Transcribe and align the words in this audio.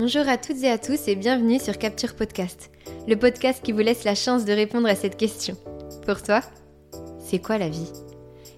Bonjour 0.00 0.26
à 0.30 0.38
toutes 0.38 0.62
et 0.62 0.70
à 0.70 0.78
tous 0.78 1.08
et 1.08 1.14
bienvenue 1.14 1.60
sur 1.60 1.76
Capture 1.76 2.14
Podcast, 2.14 2.70
le 3.06 3.16
podcast 3.16 3.62
qui 3.62 3.72
vous 3.72 3.80
laisse 3.80 4.04
la 4.04 4.14
chance 4.14 4.46
de 4.46 4.52
répondre 4.54 4.88
à 4.88 4.94
cette 4.94 5.18
question. 5.18 5.58
Pour 6.06 6.22
toi, 6.22 6.40
c'est 7.18 7.38
quoi 7.38 7.58
la 7.58 7.68
vie? 7.68 7.92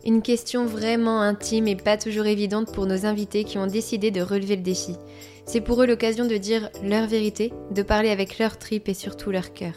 Une 0.06 0.22
question 0.22 0.66
vraiment 0.66 1.20
intime 1.20 1.66
et 1.66 1.74
pas 1.74 1.96
toujours 1.96 2.26
évidente 2.26 2.72
pour 2.72 2.86
nos 2.86 3.06
invités 3.06 3.42
qui 3.42 3.58
ont 3.58 3.66
décidé 3.66 4.12
de 4.12 4.20
relever 4.20 4.54
le 4.54 4.62
défi. 4.62 4.94
C'est 5.44 5.60
pour 5.60 5.82
eux 5.82 5.86
l'occasion 5.86 6.26
de 6.26 6.36
dire 6.36 6.70
leur 6.84 7.08
vérité, 7.08 7.52
de 7.72 7.82
parler 7.82 8.10
avec 8.10 8.38
leur 8.38 8.56
tripes 8.56 8.88
et 8.88 8.94
surtout 8.94 9.32
leur 9.32 9.52
cœur. 9.52 9.74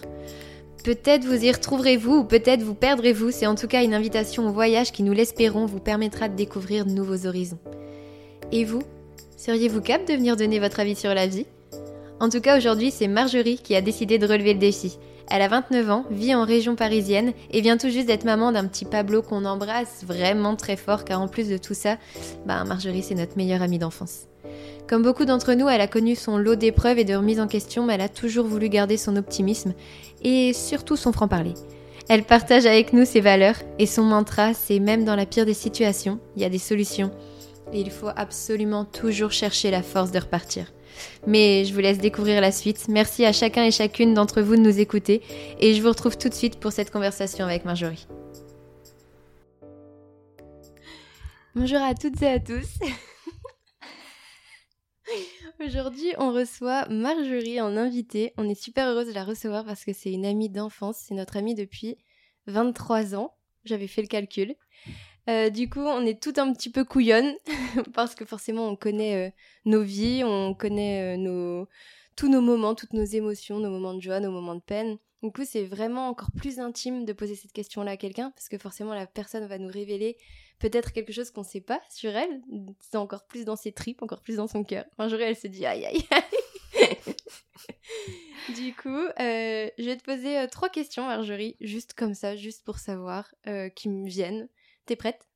Peut-être 0.83 1.25
vous 1.25 1.45
y 1.45 1.51
retrouverez-vous 1.51 2.17
ou 2.17 2.23
peut-être 2.25 2.61
vous 2.61 2.75
perdrez-vous, 2.75 3.31
c'est 3.31 3.47
en 3.47 3.55
tout 3.55 3.67
cas 3.67 3.83
une 3.83 3.95
invitation 3.95 4.47
au 4.47 4.51
voyage 4.51 4.91
qui, 4.91 5.01
nous 5.01 5.13
l'espérons, 5.13 5.65
vous 5.65 5.79
permettra 5.79 6.29
de 6.29 6.35
découvrir 6.35 6.85
de 6.85 6.91
nouveaux 6.91 7.25
horizons. 7.25 7.57
Et 8.51 8.65
vous 8.65 8.83
Seriez-vous 9.37 9.81
capable 9.81 10.07
de 10.07 10.13
venir 10.13 10.37
donner 10.37 10.59
votre 10.59 10.79
avis 10.79 10.95
sur 10.95 11.13
la 11.13 11.27
vie? 11.27 11.45
En 12.19 12.29
tout 12.29 12.39
cas, 12.39 12.57
aujourd'hui, 12.57 12.91
c'est 12.91 13.07
Marjorie 13.07 13.59
qui 13.61 13.75
a 13.75 13.81
décidé 13.81 14.17
de 14.17 14.25
relever 14.25 14.53
le 14.53 14.59
défi. 14.59 14.97
Elle 15.29 15.41
a 15.41 15.49
29 15.49 15.89
ans, 15.89 16.05
vit 16.11 16.33
en 16.33 16.45
région 16.45 16.75
parisienne 16.75 17.33
et 17.51 17.59
vient 17.59 17.77
tout 17.77 17.89
juste 17.89 18.07
d'être 18.07 18.23
maman 18.23 18.51
d'un 18.51 18.65
petit 18.67 18.85
Pablo 18.85 19.21
qu'on 19.21 19.43
embrasse 19.43 20.03
vraiment 20.05 20.55
très 20.55 20.77
fort 20.77 21.03
car 21.03 21.19
en 21.19 21.27
plus 21.27 21.49
de 21.49 21.57
tout 21.57 21.73
ça, 21.73 21.97
bah 22.45 22.63
Marjorie 22.63 23.03
c'est 23.03 23.15
notre 23.15 23.35
meilleure 23.35 23.61
amie 23.61 23.79
d'enfance. 23.79 24.27
Comme 24.87 25.01
beaucoup 25.01 25.25
d'entre 25.25 25.53
nous, 25.53 25.67
elle 25.67 25.81
a 25.81 25.87
connu 25.87 26.15
son 26.15 26.37
lot 26.37 26.55
d'épreuves 26.55 26.99
et 26.99 27.05
de 27.05 27.15
remises 27.15 27.39
en 27.39 27.47
question, 27.47 27.85
mais 27.85 27.95
elle 27.95 28.01
a 28.01 28.09
toujours 28.09 28.45
voulu 28.45 28.69
garder 28.69 28.97
son 28.97 29.15
optimisme 29.15 29.73
et 30.23 30.53
surtout 30.53 30.95
son 30.95 31.11
franc-parler. 31.11 31.55
Elle 32.07 32.23
partage 32.23 32.67
avec 32.67 32.93
nous 32.93 33.03
ses 33.03 33.19
valeurs 33.19 33.55
et 33.79 33.87
son 33.87 34.03
mantra, 34.03 34.53
c'est 34.53 34.79
même 34.79 35.05
dans 35.05 35.15
la 35.15 35.25
pire 35.25 35.47
des 35.47 35.55
situations, 35.55 36.19
il 36.35 36.43
y 36.43 36.45
a 36.45 36.49
des 36.49 36.59
solutions 36.59 37.09
et 37.73 37.81
il 37.81 37.89
faut 37.89 38.11
absolument 38.15 38.85
toujours 38.85 39.31
chercher 39.31 39.71
la 39.71 39.81
force 39.81 40.11
de 40.11 40.19
repartir. 40.19 40.71
Mais 41.27 41.65
je 41.65 41.73
vous 41.73 41.79
laisse 41.79 41.97
découvrir 41.97 42.41
la 42.41 42.51
suite. 42.51 42.87
Merci 42.87 43.25
à 43.25 43.33
chacun 43.33 43.63
et 43.63 43.71
chacune 43.71 44.13
d'entre 44.13 44.41
vous 44.41 44.55
de 44.55 44.61
nous 44.61 44.79
écouter 44.79 45.21
et 45.59 45.73
je 45.73 45.81
vous 45.81 45.89
retrouve 45.89 46.17
tout 46.17 46.29
de 46.29 46.33
suite 46.33 46.59
pour 46.59 46.71
cette 46.71 46.91
conversation 46.91 47.45
avec 47.45 47.65
Marjorie. 47.65 48.07
Bonjour 51.55 51.81
à 51.81 51.95
toutes 51.95 52.21
et 52.21 52.27
à 52.27 52.39
tous. 52.39 52.79
Aujourd'hui, 55.65 56.13
on 56.17 56.33
reçoit 56.33 56.85
Marjorie 56.89 57.61
en 57.61 57.77
invité. 57.77 58.33
On 58.37 58.49
est 58.49 58.61
super 58.61 58.89
heureuse 58.89 59.07
de 59.07 59.13
la 59.13 59.23
recevoir 59.23 59.63
parce 59.63 59.85
que 59.85 59.93
c'est 59.93 60.11
une 60.11 60.25
amie 60.25 60.49
d'enfance. 60.49 60.97
C'est 61.07 61.15
notre 61.15 61.37
amie 61.37 61.55
depuis 61.55 61.95
23 62.47 63.15
ans. 63.15 63.33
J'avais 63.63 63.87
fait 63.87 64.01
le 64.01 64.07
calcul. 64.07 64.55
Euh, 65.27 65.49
du 65.49 65.69
coup, 65.69 65.81
on 65.81 66.05
est 66.05 66.21
tout 66.21 66.33
un 66.37 66.53
petit 66.53 66.69
peu 66.69 66.83
couillonne 66.83 67.33
parce 67.93 68.15
que 68.15 68.25
forcément, 68.25 68.67
on 68.67 68.75
connaît 68.75 69.27
euh, 69.27 69.31
nos 69.65 69.81
vies, 69.81 70.23
on 70.23 70.53
connaît 70.53 71.17
euh, 71.17 71.65
tous 72.15 72.29
nos 72.29 72.41
moments, 72.41 72.75
toutes 72.75 72.93
nos 72.93 73.03
émotions, 73.03 73.59
nos 73.59 73.71
moments 73.71 73.95
de 73.95 74.01
joie, 74.01 74.19
nos 74.19 74.31
moments 74.31 74.55
de 74.55 74.61
peine. 74.61 74.97
Du 75.23 75.31
coup, 75.31 75.43
c'est 75.43 75.63
vraiment 75.63 76.09
encore 76.09 76.29
plus 76.37 76.59
intime 76.59 77.05
de 77.05 77.13
poser 77.13 77.35
cette 77.35 77.53
question-là 77.53 77.91
à 77.91 77.97
quelqu'un 77.97 78.29
parce 78.31 78.47
que 78.47 78.59
forcément, 78.59 78.93
la 78.93 79.07
personne 79.07 79.47
va 79.47 79.57
nous 79.57 79.69
révéler 79.69 80.17
peut-être 80.59 80.93
quelque 80.93 81.11
chose 81.11 81.31
qu'on 81.31 81.41
ne 81.41 81.47
sait 81.47 81.61
pas 81.61 81.81
sur 81.89 82.15
elle. 82.15 82.41
C'est 82.79 82.97
encore 82.97 83.25
plus 83.25 83.43
dans 83.43 83.55
ses 83.55 83.71
tripes, 83.71 84.03
encore 84.03 84.21
plus 84.21 84.35
dans 84.35 84.47
son 84.47 84.63
cœur. 84.63 84.85
Un 84.99 85.09
elle 85.09 85.35
se 85.35 85.47
dit 85.47 85.65
aïe 85.65 85.85
aïe 85.85 86.05
aïe. 86.11 86.97
du 88.55 88.75
coup, 88.75 89.07
je 89.17 89.83
vais 89.83 89.97
te 89.97 90.03
poser 90.03 90.45
trois 90.51 90.69
questions, 90.69 91.07
Marjorie, 91.07 91.55
juste 91.59 91.95
comme 91.95 92.13
ça, 92.13 92.35
juste 92.35 92.63
pour 92.63 92.77
savoir, 92.77 93.33
qui 93.75 93.89
me 93.89 94.07
viennent. 94.07 94.47
T'es 94.85 94.95
prête? 94.95 95.27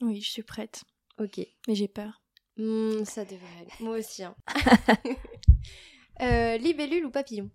Oui, 0.00 0.20
je 0.20 0.30
suis 0.30 0.42
prête. 0.42 0.84
Ok. 1.18 1.40
Mais 1.66 1.74
j'ai 1.74 1.88
peur. 1.88 2.22
Hmm, 2.56 3.04
ça 3.04 3.24
devrait 3.24 3.58
aller. 3.60 3.70
Moi 3.80 3.98
aussi. 3.98 4.24
Hein. 4.24 4.34
euh, 6.22 6.56
libellule 6.56 7.04
ou 7.04 7.10
papillon? 7.10 7.50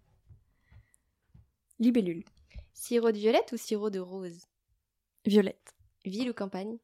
Libellule. 1.80 2.24
Sirop 2.74 3.12
de 3.12 3.18
violette 3.18 3.52
ou 3.52 3.58
sirop 3.58 3.90
de 3.90 4.00
rose? 4.00 4.46
Violette. 5.26 5.74
Ville 6.06 6.30
ou 6.30 6.34
campagne? 6.34 6.78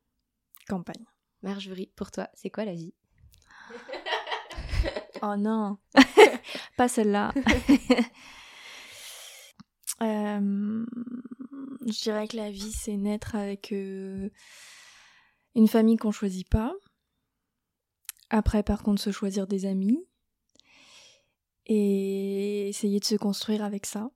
Campagne. 0.67 1.05
Marjorie, 1.41 1.91
pour 1.95 2.11
toi, 2.11 2.29
c'est 2.33 2.49
quoi 2.49 2.65
la 2.65 2.73
vie? 2.73 2.93
Oh 5.21 5.35
non 5.35 5.77
Pas 6.77 6.87
celle-là. 6.87 7.33
euh, 10.01 10.85
je 11.85 12.01
dirais 12.01 12.27
que 12.27 12.37
la 12.37 12.51
vie, 12.51 12.71
c'est 12.71 12.97
naître 12.97 13.35
avec 13.35 13.71
euh, 13.71 14.29
une 15.55 15.67
famille 15.67 15.97
qu'on 15.97 16.11
choisit 16.11 16.47
pas. 16.49 16.73
Après, 18.29 18.63
par 18.63 18.83
contre, 18.83 19.01
se 19.01 19.11
choisir 19.11 19.47
des 19.47 19.65
amis. 19.65 20.05
Et 21.71 22.67
essayer 22.67 22.99
de 22.99 23.05
se 23.05 23.15
construire 23.15 23.63
avec 23.63 23.85
ça, 23.85 24.09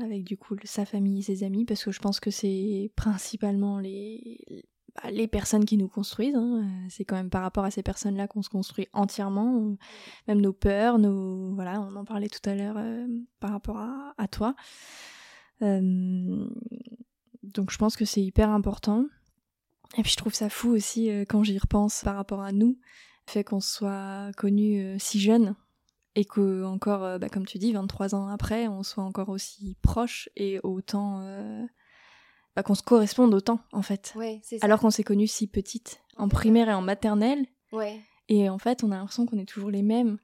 avec 0.00 0.22
du 0.22 0.36
coup 0.36 0.54
sa 0.62 0.84
famille 0.84 1.18
et 1.18 1.22
ses 1.22 1.42
amis, 1.42 1.64
parce 1.64 1.82
que 1.82 1.90
je 1.90 1.98
pense 1.98 2.20
que 2.20 2.30
c'est 2.30 2.92
principalement 2.94 3.80
les, 3.80 4.64
bah, 4.94 5.10
les 5.10 5.26
personnes 5.26 5.64
qui 5.64 5.76
nous 5.76 5.88
construisent. 5.88 6.36
Hein. 6.36 6.68
C'est 6.88 7.04
quand 7.04 7.16
même 7.16 7.30
par 7.30 7.42
rapport 7.42 7.64
à 7.64 7.72
ces 7.72 7.82
personnes-là 7.82 8.28
qu'on 8.28 8.42
se 8.42 8.48
construit 8.48 8.86
entièrement, 8.92 9.76
même 10.28 10.40
nos 10.40 10.52
peurs, 10.52 11.00
nos 11.00 11.52
voilà, 11.54 11.80
on 11.80 11.96
en 11.96 12.04
parlait 12.04 12.28
tout 12.28 12.48
à 12.48 12.54
l'heure 12.54 12.76
euh, 12.78 13.08
par 13.40 13.50
rapport 13.50 13.78
à 13.78 14.28
toi. 14.28 14.54
Euh, 15.62 16.48
donc 17.42 17.70
je 17.70 17.78
pense 17.78 17.96
que 17.96 18.04
c'est 18.04 18.22
hyper 18.22 18.50
important. 18.50 19.06
Et 19.96 20.02
puis 20.02 20.12
je 20.12 20.16
trouve 20.16 20.34
ça 20.34 20.48
fou 20.48 20.70
aussi 20.70 21.10
euh, 21.10 21.24
quand 21.28 21.42
j'y 21.42 21.58
repense 21.58 22.02
par 22.04 22.16
rapport 22.16 22.40
à 22.40 22.52
nous, 22.52 22.78
le 23.26 23.32
fait 23.32 23.44
qu'on 23.44 23.60
soit 23.60 24.30
connus 24.36 24.80
euh, 24.80 24.96
si 24.98 25.20
jeunes 25.20 25.56
et 26.14 26.24
que 26.24 26.64
encore, 26.64 27.18
bah, 27.18 27.28
comme 27.28 27.46
tu 27.46 27.58
dis, 27.58 27.72
23 27.72 28.14
ans 28.14 28.28
après, 28.28 28.66
on 28.66 28.82
soit 28.82 29.04
encore 29.04 29.28
aussi 29.28 29.76
proches 29.80 30.28
et 30.34 30.58
autant 30.64 31.24
bah, 32.56 32.64
qu'on 32.64 32.74
se 32.74 32.82
corresponde 32.82 33.32
autant 33.32 33.60
en 33.72 33.82
fait. 33.82 34.12
Ouais, 34.16 34.40
ça. 34.42 34.56
Alors 34.62 34.80
qu'on 34.80 34.90
s'est 34.90 35.04
connus 35.04 35.28
si 35.28 35.46
petites, 35.46 36.02
en 36.16 36.28
primaire 36.28 36.68
et 36.68 36.74
en 36.74 36.82
maternelle. 36.82 37.46
Ouais. 37.70 38.00
Et 38.28 38.48
en 38.48 38.58
fait, 38.58 38.82
on 38.82 38.90
a 38.90 38.96
l'impression 38.96 39.24
qu'on 39.24 39.38
est 39.38 39.48
toujours 39.48 39.70
les 39.70 39.82
mêmes. 39.82 40.18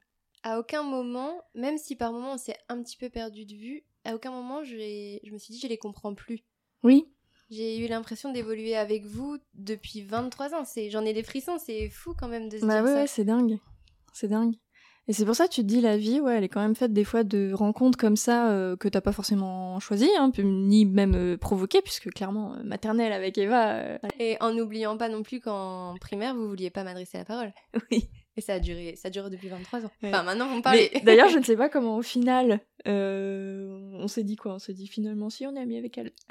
À 0.47 0.61
aucun 0.61 0.85
moment, 0.85 1.43
même 1.57 1.77
si 1.77 1.97
par 1.97 2.13
moment 2.13 2.35
on 2.35 2.39
s'est 2.39 2.57
un 2.69 2.81
petit 2.81 2.97
peu 2.97 3.09
perdu 3.09 3.45
de 3.47 3.55
vue, 3.57 3.83
à 4.05 4.15
aucun 4.15 4.31
moment 4.31 4.63
je, 4.63 4.77
je 4.77 5.33
me 5.33 5.39
suis 5.39 5.53
dit 5.53 5.59
je 5.59 5.67
les 5.67 5.77
comprends 5.77 6.15
plus. 6.15 6.45
Oui. 6.85 7.09
J'ai 7.51 7.85
eu 7.85 7.89
l'impression 7.89 8.31
d'évoluer 8.33 8.77
avec 8.77 9.05
vous 9.05 9.39
depuis 9.55 10.03
23 10.03 10.55
ans. 10.55 10.65
C'est, 10.65 10.89
j'en 10.89 11.05
ai 11.05 11.13
des 11.13 11.25
frissons, 11.25 11.59
c'est 11.59 11.89
fou 11.89 12.15
quand 12.17 12.29
même 12.29 12.49
de 12.49 12.59
se 12.59 12.65
bah 12.65 12.81
dire 12.81 12.85
ouais, 12.85 12.95
ça. 12.95 13.07
c'est 13.09 13.25
dingue. 13.25 13.59
C'est 14.13 14.29
dingue. 14.29 14.55
Et 15.09 15.13
c'est 15.13 15.25
pour 15.25 15.35
ça 15.35 15.49
que 15.49 15.53
tu 15.53 15.63
te 15.63 15.67
dis 15.67 15.81
la 15.81 15.97
vie, 15.97 16.21
ouais, 16.21 16.37
elle 16.37 16.45
est 16.45 16.49
quand 16.49 16.63
même 16.63 16.77
faite 16.77 16.93
des 16.93 17.05
fois 17.05 17.25
de 17.25 17.53
rencontres 17.53 17.99
comme 17.99 18.17
ça 18.17 18.53
euh, 18.53 18.77
que 18.77 18.87
t'as 18.87 19.01
pas 19.01 19.13
forcément 19.13 19.81
choisi, 19.81 20.09
hein, 20.17 20.31
ni 20.39 20.87
même 20.87 21.17
euh, 21.17 21.37
provoqué, 21.37 21.83
puisque 21.83 22.11
clairement 22.11 22.55
euh, 22.55 22.63
maternelle 22.63 23.13
avec 23.13 23.37
Eva. 23.37 23.99
Et 24.21 24.37
en 24.41 24.53
n'oubliant 24.53 24.97
pas 24.97 25.09
non 25.09 25.25
plus 25.25 25.41
qu'en 25.41 25.97
primaire 26.01 26.37
vous 26.37 26.49
vouliez 26.49 26.71
pas 26.71 26.85
m'adresser 26.85 27.19
la 27.19 27.25
parole. 27.25 27.53
Oui. 27.91 28.09
Et 28.37 28.41
ça 28.43 28.55
a 28.55 28.59
duré, 28.59 28.97
ça 28.97 29.09
dure 29.11 29.31
depuis 29.31 29.49
23 29.49 29.87
ans. 29.87 29.91
Enfin 30.03 30.23
maintenant 30.23 30.49
vous 30.49 30.57
me 30.57 30.63
parlez. 30.63 30.91
D'ailleurs 31.05 31.29
je 31.29 31.39
ne 31.39 31.43
sais 31.45 31.57
pas 31.57 31.69
comment 31.69 31.97
au 31.97 32.03
final 32.03 32.61
on 32.85 34.09
s'est 34.09 34.25
dit 34.25 34.37
quoi, 34.37 34.55
on 34.55 34.59
s'est 34.59 34.75
dit 34.75 34.87
finalement 34.87 35.31
si 35.31 35.47
on 35.47 35.57
est 35.57 35.61
amis 35.61 35.79
avec 35.79 35.97
elle. 35.99 36.13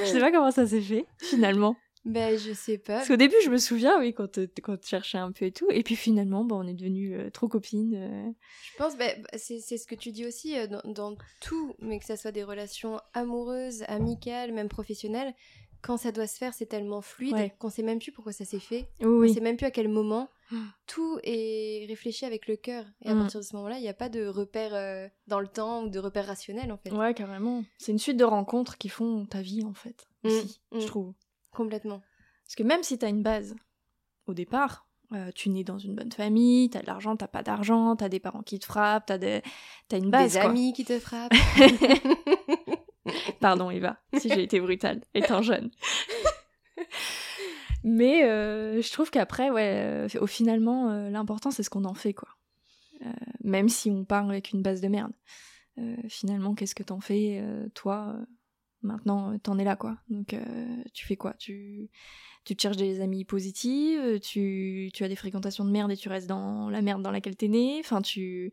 je 0.00 0.04
sais 0.04 0.20
pas 0.20 0.30
comment 0.30 0.50
ça 0.50 0.66
s'est 0.66 0.80
fait, 0.80 1.06
finalement. 1.18 1.76
Ben, 2.04 2.36
je 2.36 2.52
sais 2.52 2.78
pas. 2.78 2.96
Parce 2.96 3.08
qu'au 3.08 3.16
début, 3.16 3.36
je 3.44 3.50
me 3.50 3.58
souviens, 3.58 4.00
oui, 4.00 4.12
quand, 4.12 4.40
quand 4.62 4.76
tu 4.76 4.88
cherchais 4.88 5.18
un 5.18 5.30
peu 5.30 5.44
et 5.44 5.52
tout. 5.52 5.68
Et 5.70 5.84
puis 5.84 5.94
finalement, 5.94 6.44
bon, 6.44 6.64
on 6.64 6.66
est 6.66 6.74
devenus 6.74 7.12
euh, 7.16 7.30
trop 7.30 7.46
copines. 7.46 7.94
Euh. 7.94 8.32
Je 8.72 8.76
pense, 8.76 8.96
ben, 8.96 9.24
c'est 9.36 9.60
ce 9.60 9.86
que 9.86 9.94
tu 9.94 10.10
dis 10.10 10.26
aussi 10.26 10.58
euh, 10.58 10.66
dans, 10.66 10.82
dans, 10.84 11.16
tout, 11.40 11.76
mais 11.78 12.00
que 12.00 12.04
ça 12.04 12.16
soit 12.16 12.32
des 12.32 12.42
relations 12.42 12.98
amoureuses, 13.14 13.84
amicales, 13.86 14.52
même 14.52 14.68
professionnelles. 14.68 15.32
Quand 15.82 15.96
ça 15.96 16.12
doit 16.12 16.26
se 16.28 16.38
faire, 16.38 16.54
c'est 16.54 16.66
tellement 16.66 17.00
fluide 17.02 17.34
Ouais. 17.34 17.54
qu'on 17.58 17.68
sait 17.68 17.82
même 17.82 17.98
plus 17.98 18.12
pourquoi 18.12 18.32
ça 18.32 18.44
s'est 18.44 18.60
fait. 18.60 18.88
Oui, 19.00 19.30
On 19.30 19.34
sait 19.34 19.40
même 19.40 19.56
plus 19.56 19.66
à 19.66 19.70
quel 19.72 19.88
moment. 19.88 20.28
Tout 20.86 21.18
est 21.24 21.86
réfléchi 21.88 22.24
avec 22.26 22.46
le 22.46 22.56
cœur. 22.56 22.84
Et 23.02 23.08
à 23.08 23.14
Mm. 23.14 23.18
partir 23.20 23.40
de 23.40 23.44
ce 23.44 23.56
moment-là, 23.56 23.78
il 23.78 23.82
n'y 23.82 23.88
a 23.88 23.94
pas 23.94 24.08
de 24.10 24.26
repère 24.26 24.74
euh, 24.74 25.08
dans 25.26 25.40
le 25.40 25.48
temps 25.48 25.82
ou 25.84 25.88
de 25.88 25.98
repère 25.98 26.26
rationnel, 26.26 26.70
en 26.70 26.76
fait. 26.76 26.92
Ouais, 26.92 27.14
carrément. 27.14 27.64
C'est 27.78 27.90
une 27.92 27.98
suite 27.98 28.18
de 28.18 28.24
rencontres 28.24 28.76
qui 28.78 28.88
font 28.90 29.24
ta 29.26 29.40
vie, 29.40 29.64
en 29.64 29.72
fait. 29.72 30.06
Mm, 30.24 30.28
Aussi, 30.28 30.60
mm. 30.72 30.80
je 30.80 30.86
trouve. 30.86 31.14
Complètement. 31.52 32.00
Parce 32.44 32.54
que 32.54 32.62
même 32.64 32.82
si 32.82 32.98
t'as 32.98 33.08
une 33.08 33.22
base 33.22 33.54
au 34.26 34.34
départ, 34.34 34.86
euh, 35.14 35.30
tu 35.34 35.48
nais 35.48 35.64
dans 35.64 35.78
une 35.78 35.94
bonne 35.94 36.12
famille, 36.12 36.68
t'as 36.70 36.82
de 36.82 36.86
l'argent, 36.86 37.16
t'as 37.16 37.28
pas 37.28 37.42
d'argent, 37.42 37.96
t'as 37.96 38.08
des 38.10 38.20
parents 38.20 38.42
qui 38.42 38.58
te 38.58 38.66
frappent, 38.66 39.06
t'as 39.06 39.18
des... 39.18 39.40
t'as 39.88 39.98
une 39.98 40.10
base. 40.10 40.34
Des 40.34 40.40
quoi. 40.40 40.50
amis 40.50 40.72
qui 40.74 40.84
te 40.84 40.98
frappent. 41.00 41.32
Pardon 43.42 43.70
Eva, 43.70 43.98
si 44.18 44.28
j'ai 44.28 44.42
été 44.42 44.60
brutale, 44.60 45.02
étant 45.14 45.42
jeune. 45.42 45.70
Mais 47.84 48.24
euh, 48.24 48.80
je 48.80 48.92
trouve 48.92 49.10
qu'après, 49.10 49.50
ouais, 49.50 50.06
euh, 50.14 50.20
au 50.20 50.26
finalement, 50.26 50.90
euh, 50.90 51.10
l'important 51.10 51.50
c'est 51.50 51.62
ce 51.62 51.70
qu'on 51.70 51.84
en 51.84 51.94
fait, 51.94 52.14
quoi. 52.14 52.28
Euh, 53.04 53.10
même 53.42 53.68
si 53.68 53.90
on 53.90 54.04
part 54.04 54.28
avec 54.28 54.52
une 54.52 54.62
base 54.62 54.80
de 54.80 54.88
merde. 54.88 55.12
Finalement, 56.06 56.54
qu'est-ce 56.54 56.74
que 56.74 56.82
t'en 56.82 57.00
fais, 57.00 57.42
toi, 57.74 58.14
Maintenant, 58.82 59.38
t'en 59.38 59.58
es 59.58 59.64
là, 59.64 59.74
quoi. 59.74 59.96
Donc, 60.10 60.36
tu 60.92 61.06
fais 61.06 61.16
quoi? 61.16 61.32
Tu, 61.38 61.88
tu 62.44 62.54
te 62.54 62.60
cherches 62.60 62.76
des 62.76 63.00
amis 63.00 63.24
positifs, 63.24 64.20
tu, 64.20 64.90
tu 64.92 65.02
as 65.02 65.08
des 65.08 65.16
fréquentations 65.16 65.64
de 65.64 65.70
merde 65.70 65.90
et 65.90 65.96
tu 65.96 66.10
restes 66.10 66.28
dans 66.28 66.68
la 66.68 66.82
merde 66.82 67.00
dans 67.00 67.10
laquelle 67.10 67.36
t'es 67.36 67.48
né. 67.48 67.80
Enfin, 67.80 68.02
tu. 68.02 68.52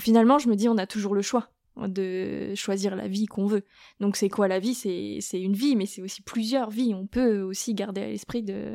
Finalement, 0.00 0.40
je 0.40 0.48
me 0.48 0.56
dis, 0.56 0.68
on 0.68 0.76
a 0.76 0.88
toujours 0.88 1.14
le 1.14 1.22
choix 1.22 1.50
de 1.86 2.54
choisir 2.56 2.96
la 2.96 3.06
vie 3.06 3.26
qu'on 3.26 3.46
veut. 3.46 3.64
Donc 4.00 4.16
c'est 4.16 4.28
quoi 4.28 4.48
la 4.48 4.58
vie? 4.58 4.74
C'est 4.74 5.40
une 5.40 5.54
vie, 5.54 5.76
mais 5.76 5.86
c'est 5.86 6.02
aussi 6.02 6.22
plusieurs 6.22 6.70
vies. 6.70 6.94
On 6.94 7.06
peut 7.06 7.40
aussi 7.42 7.74
garder 7.74 8.00
à 8.00 8.08
l'esprit 8.08 8.42
de 8.42 8.74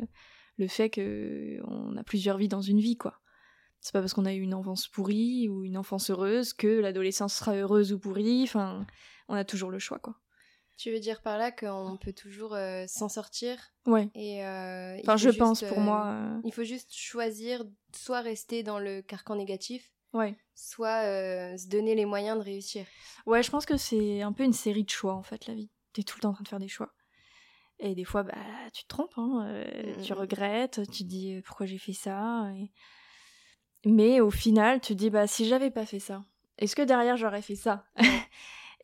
le 0.56 0.68
fait 0.68 0.88
que 0.88 1.58
on 1.64 1.96
a 1.96 2.04
plusieurs 2.04 2.38
vies 2.38 2.48
dans 2.48 2.62
une 2.62 2.80
vie, 2.80 2.96
quoi. 2.96 3.20
C'est 3.80 3.92
pas 3.92 4.00
parce 4.00 4.14
qu'on 4.14 4.24
a 4.24 4.32
eu 4.32 4.40
une 4.40 4.54
enfance 4.54 4.88
pourrie 4.88 5.48
ou 5.50 5.64
une 5.64 5.76
enfance 5.76 6.10
heureuse 6.10 6.54
que 6.54 6.80
l'adolescence 6.80 7.34
sera 7.34 7.54
heureuse 7.54 7.92
ou 7.92 7.98
pourrie. 7.98 8.44
Enfin, 8.44 8.86
on 9.28 9.34
a 9.34 9.44
toujours 9.44 9.70
le 9.70 9.78
choix, 9.78 9.98
quoi. 9.98 10.16
Tu 10.76 10.90
veux 10.90 10.98
dire 10.98 11.22
par 11.22 11.38
là 11.38 11.52
qu'on 11.52 11.96
peut 12.00 12.12
toujours 12.12 12.54
euh, 12.54 12.84
s'en 12.88 13.08
sortir? 13.08 13.56
Ouais. 13.86 14.08
Et 14.14 14.44
euh, 14.44 14.98
enfin, 15.00 15.16
je 15.16 15.30
pense 15.30 15.62
pour 15.62 15.78
moi. 15.78 16.06
Euh, 16.06 16.40
il 16.44 16.52
faut 16.52 16.64
juste 16.64 16.92
choisir 16.92 17.64
soit 17.94 18.22
rester 18.22 18.62
dans 18.64 18.80
le 18.80 19.00
carcan 19.00 19.36
négatif, 19.36 19.92
ouais. 20.14 20.36
soit 20.54 21.02
se 21.58 21.68
donner 21.68 21.94
les 21.94 22.06
moyens 22.06 22.38
de 22.38 22.42
réussir. 22.42 22.86
Ouais, 23.26 23.42
je 23.42 23.50
pense 23.50 23.66
que 23.66 23.76
c'est 23.76 24.22
un 24.22 24.32
peu 24.32 24.44
une 24.44 24.52
série 24.52 24.84
de 24.84 24.90
choix 24.90 25.14
en 25.14 25.22
fait, 25.22 25.46
la 25.46 25.54
vie. 25.54 25.70
T'es 25.92 26.02
tout 26.02 26.16
le 26.16 26.22
temps 26.22 26.30
en 26.30 26.34
train 26.34 26.44
de 26.44 26.48
faire 26.48 26.58
des 26.58 26.68
choix. 26.68 26.94
Et 27.80 27.94
des 27.94 28.04
fois, 28.04 28.22
bah, 28.22 28.34
tu 28.72 28.84
te 28.84 28.88
trompes, 28.88 29.14
hein, 29.16 29.46
mm, 29.46 30.02
tu 30.02 30.12
mm, 30.12 30.16
mm. 30.16 30.18
regrettes, 30.18 30.80
tu 30.90 31.04
te 31.04 31.08
dis 31.08 31.40
pourquoi 31.44 31.66
j'ai 31.66 31.78
fait 31.78 31.92
ça. 31.92 32.48
Et... 32.56 32.70
Mais 33.84 34.20
au 34.20 34.30
final, 34.30 34.80
tu 34.80 34.94
te 34.94 34.98
dis, 34.98 35.10
bah, 35.10 35.26
si 35.26 35.46
j'avais 35.46 35.70
pas 35.70 35.84
fait 35.84 35.98
ça, 35.98 36.24
est-ce 36.58 36.76
que 36.76 36.82
derrière 36.82 37.16
j'aurais 37.16 37.42
fait 37.42 37.56
ça? 37.56 37.84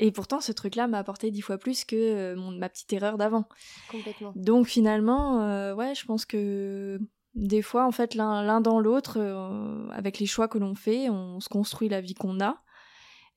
Et 0.02 0.12
pourtant, 0.12 0.40
ce 0.40 0.52
truc-là 0.52 0.86
m'a 0.86 0.98
apporté 0.98 1.30
dix 1.30 1.42
fois 1.42 1.58
plus 1.58 1.84
que 1.84 1.94
euh, 1.94 2.34
mon, 2.34 2.52
ma 2.52 2.70
petite 2.70 2.92
erreur 2.92 3.18
d'avant. 3.18 3.46
Complètement. 3.90 4.32
Donc 4.34 4.66
finalement, 4.66 5.42
euh, 5.42 5.74
ouais, 5.74 5.94
je 5.94 6.06
pense 6.06 6.24
que 6.24 6.98
des 7.34 7.62
fois, 7.62 7.86
en 7.86 7.92
fait, 7.92 8.14
l'un 8.14 8.60
dans 8.60 8.80
l'autre, 8.80 9.18
euh, 9.18 9.88
avec 9.90 10.18
les 10.18 10.26
choix 10.26 10.48
que 10.48 10.58
l'on 10.58 10.74
fait, 10.74 11.08
on 11.10 11.40
se 11.40 11.48
construit 11.48 11.88
la 11.88 12.00
vie 12.00 12.14
qu'on 12.14 12.40
a. 12.40 12.62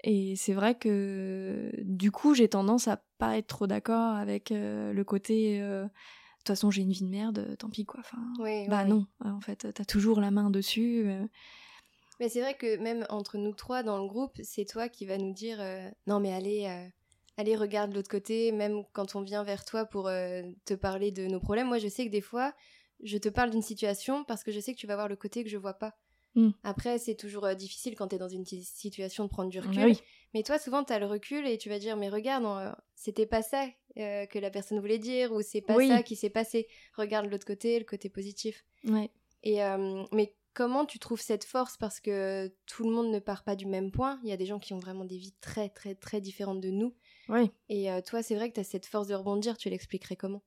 Et 0.04 0.36
c'est 0.36 0.54
vrai 0.54 0.76
que 0.76 1.72
du 1.84 2.12
coup, 2.12 2.34
j'ai 2.34 2.50
tendance 2.50 2.88
à 2.88 3.02
pas 3.18 3.38
être 3.38 3.48
trop 3.48 3.68
d'accord 3.68 4.16
avec 4.16 4.50
le 4.52 5.02
côté 5.04 5.60
de 5.60 5.88
toute 6.40 6.48
façon, 6.48 6.72
j'ai 6.72 6.82
une 6.82 6.92
vie 6.92 7.06
de 7.06 7.10
merde, 7.10 7.56
tant 7.58 7.70
pis 7.70 7.86
quoi. 7.86 8.02
Enfin, 8.02 8.18
bah 8.68 8.84
non, 8.84 9.06
en 9.24 9.40
fait, 9.40 9.66
t'as 9.74 9.86
toujours 9.86 10.20
la 10.20 10.30
main 10.30 10.50
dessus. 10.50 11.08
Mais 12.20 12.30
c'est 12.30 12.42
vrai 12.42 12.54
que 12.54 12.78
même 12.78 13.06
entre 13.10 13.38
nous 13.38 13.54
trois 13.54 13.84
dans 13.84 13.98
le 13.98 14.08
groupe, 14.08 14.40
c'est 14.44 14.66
toi 14.66 14.90
qui 14.90 15.06
vas 15.06 15.18
nous 15.18 15.34
dire 15.34 15.58
euh, 15.60 15.90
non 16.08 16.20
mais 16.20 16.32
allez, 16.32 16.68
euh, 16.68 16.88
allez 17.38 17.56
regarde 17.56 17.94
l'autre 17.94 18.10
côté. 18.10 18.52
Même 18.52 18.84
quand 18.94 19.16
on 19.16 19.22
vient 19.22 19.44
vers 19.44 19.66
toi 19.66 19.86
pour 19.86 20.08
euh, 20.08 20.42
te 20.66 20.74
parler 20.74 21.12
de 21.12 21.26
nos 21.26 21.40
problèmes, 21.40 21.68
moi 21.68 21.80
je 21.80 21.88
sais 21.88 22.06
que 22.06 22.12
des 22.12 22.22
fois 22.22 22.54
je 23.04 23.18
te 23.18 23.30
parle 23.30 23.52
d'une 23.52 23.62
situation 23.62 24.24
parce 24.24 24.44
que 24.44 24.52
je 24.52 24.60
sais 24.60 24.74
que 24.74 24.80
tu 24.80 24.88
vas 24.88 24.96
voir 24.96 25.08
le 25.08 25.16
côté 25.16 25.44
que 25.44 25.50
je 25.50 25.58
vois 25.58 25.74
pas. 25.74 25.96
Hmm. 26.36 26.50
Après, 26.64 26.98
c'est 26.98 27.16
toujours 27.16 27.48
difficile 27.56 27.96
quand 27.96 28.08
tu 28.08 28.16
es 28.16 28.18
dans 28.18 28.28
une 28.28 28.46
situation 28.46 29.26
de 29.26 29.30
prendre 29.30 29.52
du 29.52 29.60
recul. 29.60 29.96
Mais 30.34 30.42
toi, 30.42 30.58
souvent, 30.58 30.84
tu 30.84 30.92
as 30.92 30.98
le 30.98 31.06
recul 31.06 31.46
et 31.46 31.60
tu 31.60 31.70
vas 31.70 31.78
dire 31.78 31.96
Mais 31.96 32.10
regarde, 32.10 32.76
c'était 32.96 33.28
pas 33.28 33.44
ça 33.44 33.68
que 33.96 34.40
la 34.40 34.50
personne 34.50 34.80
voulait 34.80 34.98
dire, 34.98 35.32
ou 35.32 35.42
c'est 35.44 35.62
pas 35.62 35.78
ça 35.88 36.02
qui 36.02 36.16
s'est 36.16 36.32
passé. 36.32 36.68
Regarde 36.98 37.28
l'autre 37.28 37.46
côté, 37.46 37.78
le 37.78 37.86
côté 37.86 38.10
positif. 38.10 38.66
Ouais. 38.86 39.12
Et, 39.44 39.60
mais 40.12 40.34
Comment 40.54 40.86
tu 40.86 41.00
trouves 41.00 41.22
cette 41.22 41.44
force? 41.44 41.78
Parce 41.78 42.00
que 42.00 42.54
tout 42.68 42.84
le 42.84 42.92
monde 42.92 43.10
ne 43.10 43.18
part 43.20 43.44
pas 43.44 43.56
du 43.56 43.66
même 43.66 43.92
point. 43.92 44.20
Il 44.24 44.30
y 44.30 44.32
a 44.32 44.38
des 44.38 44.46
gens 44.46 44.60
qui 44.60 44.74
ont 44.74 44.80
vraiment 44.80 45.04
des 45.04 45.18
vies 45.18 45.34
très, 45.42 45.70
très, 45.70 45.96
très 45.96 46.22
différentes 46.22 46.62
de 46.62 46.70
nous. 46.70 46.94
Et 47.70 47.92
euh, 47.92 48.02
toi, 48.02 48.22
c'est 48.22 48.36
vrai 48.36 48.50
que 48.50 48.56
tu 48.56 48.60
as 48.60 48.64
cette 48.64 48.86
force 48.86 49.08
de 49.08 49.16
rebondir. 49.16 49.58
Tu 49.58 49.70
l'expliquerais 49.70 50.16
comment? 50.16 50.44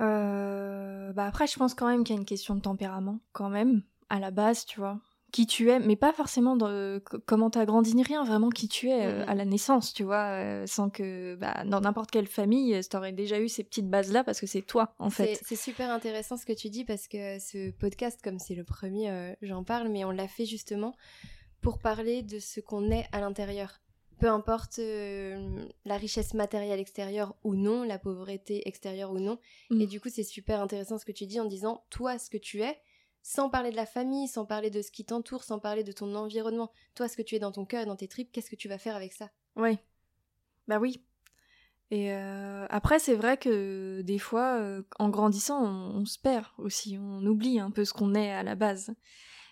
Euh, 0.00 1.12
bah 1.12 1.26
Après, 1.26 1.46
je 1.46 1.56
pense 1.56 1.74
quand 1.74 1.86
même 1.86 2.04
qu'il 2.04 2.14
y 2.14 2.18
a 2.18 2.20
une 2.20 2.26
question 2.26 2.54
de 2.54 2.60
tempérament, 2.60 3.20
quand 3.32 3.48
même, 3.48 3.82
à 4.08 4.20
la 4.20 4.30
base, 4.30 4.64
tu 4.64 4.80
vois 4.80 4.98
qui 5.30 5.46
tu 5.46 5.68
es, 5.68 5.78
mais 5.78 5.94
pas 5.94 6.14
forcément 6.14 6.56
dans, 6.56 7.00
comment 7.26 7.50
t'as 7.50 7.66
grandi 7.66 7.94
ni 7.94 8.02
rien, 8.02 8.24
vraiment 8.24 8.48
qui 8.48 8.66
tu 8.66 8.88
es 8.88 9.04
euh, 9.04 9.26
à 9.26 9.34
la 9.34 9.44
naissance, 9.44 9.92
tu 9.92 10.02
vois, 10.02 10.24
euh, 10.24 10.66
sans 10.66 10.88
que 10.88 11.34
bah, 11.34 11.64
dans 11.66 11.82
n'importe 11.82 12.10
quelle 12.10 12.26
famille, 12.26 12.80
t'aurais 12.88 13.12
déjà 13.12 13.38
eu 13.38 13.46
ces 13.46 13.62
petites 13.62 13.90
bases-là 13.90 14.24
parce 14.24 14.40
que 14.40 14.46
c'est 14.46 14.62
toi, 14.62 14.94
en 14.98 15.10
fait. 15.10 15.38
C'est 15.44 15.54
super 15.54 15.90
intéressant 15.90 16.38
ce 16.38 16.46
que 16.46 16.54
tu 16.54 16.70
dis 16.70 16.86
parce 16.86 17.08
que 17.08 17.38
ce 17.40 17.72
podcast, 17.72 18.20
comme 18.24 18.38
c'est 18.38 18.54
le 18.54 18.64
premier, 18.64 19.34
j'en 19.42 19.64
parle, 19.64 19.88
mais 19.88 20.02
on 20.06 20.12
l'a 20.12 20.28
fait 20.28 20.46
justement 20.46 20.94
pour 21.60 21.78
parler 21.78 22.22
de 22.22 22.38
ce 22.38 22.60
qu'on 22.60 22.90
est 22.90 23.06
à 23.12 23.20
l'intérieur. 23.20 23.80
Peu 24.18 24.28
importe 24.28 24.78
la 24.78 25.96
richesse 25.96 26.34
matérielle 26.34 26.80
extérieure 26.80 27.36
ou 27.44 27.54
non, 27.54 27.82
la 27.82 27.98
pauvreté 27.98 28.66
extérieure 28.66 29.12
ou 29.12 29.18
non. 29.18 29.38
Et 29.70 29.86
mm. 29.86 29.86
du 29.86 30.00
coup, 30.00 30.08
c'est 30.08 30.24
super 30.24 30.60
intéressant 30.60 30.98
ce 30.98 31.04
que 31.04 31.12
tu 31.12 31.26
dis 31.26 31.40
en 31.40 31.44
disant, 31.44 31.84
toi, 31.90 32.18
ce 32.18 32.28
que 32.30 32.38
tu 32.38 32.62
es, 32.62 32.78
sans 33.22 33.50
parler 33.50 33.70
de 33.70 33.76
la 33.76 33.86
famille, 33.86 34.26
sans 34.26 34.46
parler 34.46 34.70
de 34.70 34.82
ce 34.82 34.90
qui 34.90 35.04
t'entoure, 35.04 35.44
sans 35.44 35.58
parler 35.58 35.84
de 35.84 35.92
ton 35.92 36.14
environnement. 36.14 36.70
Toi, 36.94 37.08
ce 37.08 37.16
que 37.16 37.22
tu 37.22 37.34
es 37.34 37.38
dans 37.38 37.52
ton 37.52 37.64
cœur 37.64 37.82
et 37.82 37.86
dans 37.86 37.96
tes 37.96 38.08
tripes, 38.08 38.32
qu'est-ce 38.32 38.50
que 38.50 38.56
tu 38.56 38.68
vas 38.68 38.78
faire 38.78 38.96
avec 38.96 39.12
ça? 39.12 39.30
Oui. 39.56 39.78
Bah 40.66 40.78
oui. 40.78 41.02
Et 41.90 42.12
euh, 42.12 42.66
après, 42.68 42.98
c'est 42.98 43.14
vrai 43.14 43.36
que 43.36 44.02
des 44.02 44.18
fois, 44.18 44.58
euh, 44.58 44.82
en 44.98 45.08
grandissant, 45.08 45.62
on, 45.64 46.04
se 46.04 46.18
perd 46.18 46.46
aussi, 46.58 46.98
on 46.98 47.24
oublie 47.24 47.60
un 47.60 47.70
peu 47.70 47.84
ce 47.84 47.94
qu'on 47.94 48.14
est 48.14 48.30
à 48.30 48.42
la 48.42 48.54
base. 48.54 48.94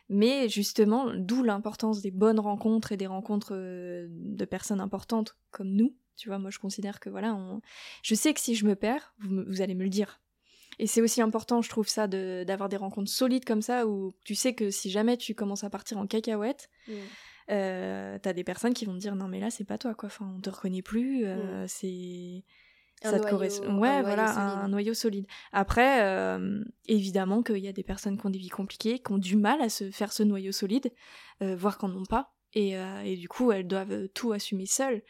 Mais 0.08 0.48
justement, 0.48 1.12
d'où 1.14 1.42
l'importance 1.42 2.00
des 2.00 2.10
bonnes 2.10 2.38
rencontres 2.38 2.92
et 2.92 2.96
des 2.96 3.06
rencontres 3.06 3.54
euh, 3.54 4.06
de 4.10 4.44
personnes 4.44 4.80
importantes 4.80 5.36
comme 5.50 5.70
nous. 5.70 5.96
Tu 6.16 6.28
vois, 6.28 6.38
moi 6.38 6.50
je 6.50 6.58
considère 6.58 6.98
que 7.00 7.10
voilà, 7.10 7.38
je 8.02 8.14
sais 8.14 8.32
que 8.32 8.40
si 8.40 8.54
je 8.54 8.64
me 8.64 8.74
perds, 8.74 9.14
vous 9.18 9.60
allez 9.60 9.74
me 9.74 9.84
le 9.84 9.90
dire. 9.90 10.20
Et 10.78 10.86
c'est 10.86 11.00
aussi 11.00 11.22
important, 11.22 11.62
je 11.62 11.68
trouve 11.68 11.88
ça, 11.88 12.06
d'avoir 12.06 12.68
des 12.68 12.76
rencontres 12.76 13.10
solides 13.10 13.44
comme 13.44 13.62
ça, 13.62 13.86
où 13.86 14.14
tu 14.24 14.34
sais 14.34 14.54
que 14.54 14.70
si 14.70 14.90
jamais 14.90 15.16
tu 15.16 15.34
commences 15.34 15.64
à 15.64 15.70
partir 15.70 15.98
en 15.98 16.06
cacahuète, 16.06 16.70
mm. 16.88 16.92
euh, 17.50 18.18
t'as 18.20 18.32
des 18.32 18.44
personnes 18.44 18.74
qui 18.74 18.84
vont 18.84 18.94
te 18.94 18.98
dire 18.98 19.14
non 19.14 19.28
mais 19.28 19.40
là 19.40 19.50
c'est 19.50 19.64
pas 19.64 19.78
toi 19.78 19.94
quoi, 19.94 20.08
enfin 20.08 20.30
on 20.36 20.40
te 20.40 20.50
reconnaît 20.50 20.82
plus, 20.82 21.24
euh, 21.24 21.64
mm. 21.64 21.68
c'est 21.68 22.44
ça 23.02 23.20
te 23.20 23.28
correspond. 23.28 23.78
Ouais, 23.78 24.02
voilà, 24.02 24.30
un, 24.38 24.68
noyau 24.68 24.94
solide. 24.94 25.26
Après, 25.52 26.02
euh, 26.02 26.62
évidemment 26.86 27.42
qu'il 27.42 27.58
y 27.58 27.68
a 27.68 27.72
des 27.72 27.82
personnes 27.82 28.18
qui 28.18 28.26
ont 28.26 28.30
des 28.30 28.38
vies 28.38 28.48
compliquées, 28.48 28.98
qui 28.98 29.12
ont 29.12 29.18
du 29.18 29.36
mal 29.36 29.60
à 29.60 29.68
se 29.68 29.90
faire 29.90 30.12
ce 30.12 30.22
noyau 30.22 30.52
solide, 30.52 30.92
voire 31.40 31.78
qu'en 31.78 31.90
ont 31.94 32.06
pas, 32.06 32.32
et, 32.54 32.74
et, 33.04 33.16
du 33.16 33.28
coup 33.28 33.52
elles 33.52 33.66
doivent 33.66 34.08
tout 34.08 34.32
assumer 34.32 34.66
seules. 34.66 35.02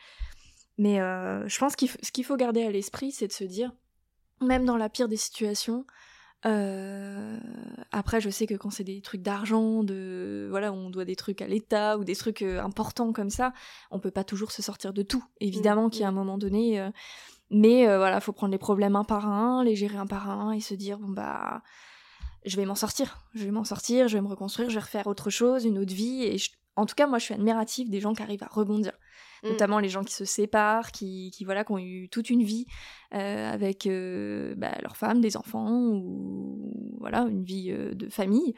Mais 0.78 0.96
je 0.96 1.58
pense 1.58 1.76
que 1.76 1.86
ce 1.86 2.12
qu'il 2.12 2.24
faut 2.24 2.36
garder 2.36 2.64
à 2.64 2.70
l'esprit, 2.70 3.12
c'est 3.12 3.28
de 3.28 3.32
se 3.32 3.44
dire 3.44 3.72
même 4.40 4.64
dans 4.64 4.76
la 4.76 4.88
pire 4.88 5.08
des 5.08 5.16
situations. 5.16 5.86
Euh, 6.44 7.38
après, 7.92 8.20
je 8.20 8.30
sais 8.30 8.46
que 8.46 8.54
quand 8.54 8.70
c'est 8.70 8.84
des 8.84 9.00
trucs 9.00 9.22
d'argent, 9.22 9.82
de 9.82 10.46
voilà, 10.50 10.72
on 10.72 10.90
doit 10.90 11.04
des 11.04 11.16
trucs 11.16 11.42
à 11.42 11.46
l'État 11.46 11.98
ou 11.98 12.04
des 12.04 12.14
trucs 12.14 12.42
euh, 12.42 12.62
importants 12.62 13.12
comme 13.12 13.30
ça, 13.30 13.52
on 13.90 13.98
peut 13.98 14.10
pas 14.10 14.22
toujours 14.22 14.52
se 14.52 14.62
sortir 14.62 14.92
de 14.92 15.02
tout. 15.02 15.24
Évidemment 15.40 15.88
qu'il 15.88 16.02
y 16.02 16.04
a 16.04 16.08
un 16.08 16.10
mm, 16.10 16.14
mm. 16.14 16.18
moment 16.18 16.38
donné, 16.38 16.90
euh, 17.52 17.56
mais 17.56 17.86
voilà, 17.86 18.20
faut 18.20 18.32
prendre 18.32 18.52
les 18.52 18.58
problèmes 18.58 18.96
un 18.96 19.04
par 19.04 19.28
un, 19.28 19.64
les 19.64 19.76
gérer 19.76 19.98
un 19.98 20.06
par 20.06 20.30
un 20.30 20.52
et 20.52 20.60
se 20.60 20.74
dire 20.74 20.98
bon 20.98 21.08
bah, 21.08 21.62
je 22.44 22.56
vais 22.56 22.66
m'en 22.66 22.74
sortir, 22.74 23.18
je 23.34 23.44
vais 23.44 23.50
m'en 23.50 23.64
sortir, 23.64 24.08
je 24.08 24.16
vais 24.16 24.22
me 24.22 24.28
reconstruire, 24.28 24.70
je 24.70 24.74
vais 24.74 24.80
refaire 24.80 25.06
autre 25.06 25.30
chose, 25.30 25.64
une 25.64 25.78
autre 25.78 25.94
vie. 25.94 26.22
Et 26.24 26.36
en 26.76 26.86
tout 26.86 26.94
cas, 26.94 27.06
moi, 27.06 27.18
je 27.18 27.24
suis 27.24 27.34
admirative 27.34 27.90
des 27.90 28.00
gens 28.00 28.14
qui 28.14 28.22
arrivent 28.22 28.44
à 28.44 28.48
rebondir. 28.48 28.92
Mm. 29.42 29.48
notamment 29.48 29.78
les 29.78 29.88
gens 29.88 30.04
qui 30.04 30.14
se 30.14 30.24
séparent, 30.24 30.92
qui, 30.92 31.30
qui, 31.30 31.44
voilà, 31.44 31.64
qui 31.64 31.72
ont 31.72 31.78
eu 31.78 32.08
toute 32.08 32.30
une 32.30 32.42
vie 32.42 32.66
euh, 33.14 33.50
avec 33.50 33.86
euh, 33.86 34.54
bah, 34.56 34.72
leurs 34.82 34.96
femmes, 34.96 35.20
des 35.20 35.36
enfants, 35.36 35.90
ou 35.92 36.96
voilà, 37.00 37.26
une 37.30 37.44
vie 37.44 37.70
euh, 37.70 37.94
de 37.94 38.08
famille, 38.08 38.54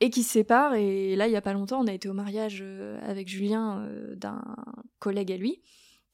et 0.00 0.10
qui 0.10 0.22
se 0.22 0.32
séparent. 0.32 0.74
Et 0.74 1.16
là, 1.16 1.26
il 1.26 1.32
y 1.32 1.36
a 1.36 1.42
pas 1.42 1.52
longtemps, 1.52 1.80
on 1.80 1.86
a 1.86 1.92
été 1.92 2.08
au 2.08 2.14
mariage 2.14 2.64
avec 3.02 3.28
Julien 3.28 3.86
d'un 4.16 4.42
collègue 4.98 5.32
à 5.32 5.36
lui, 5.36 5.62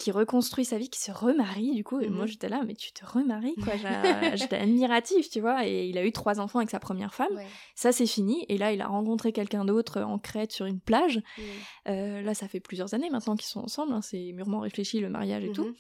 qui 0.00 0.10
reconstruit 0.10 0.64
sa 0.64 0.78
vie, 0.78 0.88
qui 0.88 1.00
se 1.00 1.12
remarie 1.12 1.74
du 1.74 1.84
coup. 1.84 2.00
Et 2.00 2.08
moi 2.08 2.22
mhm. 2.22 2.28
j'étais 2.28 2.48
là, 2.48 2.62
mais 2.66 2.74
tu 2.74 2.90
te 2.92 3.04
remaries 3.04 3.54
quoi. 3.56 3.74
J'étais 4.34 4.56
admirative, 4.56 5.28
tu 5.28 5.40
vois. 5.40 5.66
Et 5.66 5.86
il 5.88 5.98
a 5.98 6.04
eu 6.04 6.10
trois 6.10 6.40
enfants 6.40 6.58
avec 6.58 6.70
sa 6.70 6.80
première 6.80 7.14
femme. 7.14 7.38
Ça 7.74 7.92
c'est 7.92 8.06
fini. 8.06 8.46
Et 8.48 8.58
là 8.58 8.72
il 8.72 8.80
a 8.80 8.88
rencontré 8.88 9.32
quelqu'un 9.32 9.64
d'autre 9.64 10.00
en 10.00 10.18
Crète 10.18 10.52
sur 10.52 10.66
une 10.66 10.80
plage. 10.80 11.20
Euh, 11.88 12.22
là 12.22 12.34
ça 12.34 12.48
fait 12.48 12.60
plusieurs 12.60 12.94
années 12.94 13.10
maintenant 13.10 13.36
qu'ils 13.36 13.48
sont 13.48 13.60
ensemble. 13.60 13.92
Hein. 13.92 14.00
C'est 14.02 14.32
mûrement 14.32 14.60
réfléchi 14.60 15.00
le 15.00 15.10
mariage 15.10 15.44
et 15.44 15.52
tout. 15.52 15.66
Mhm. 15.66 15.74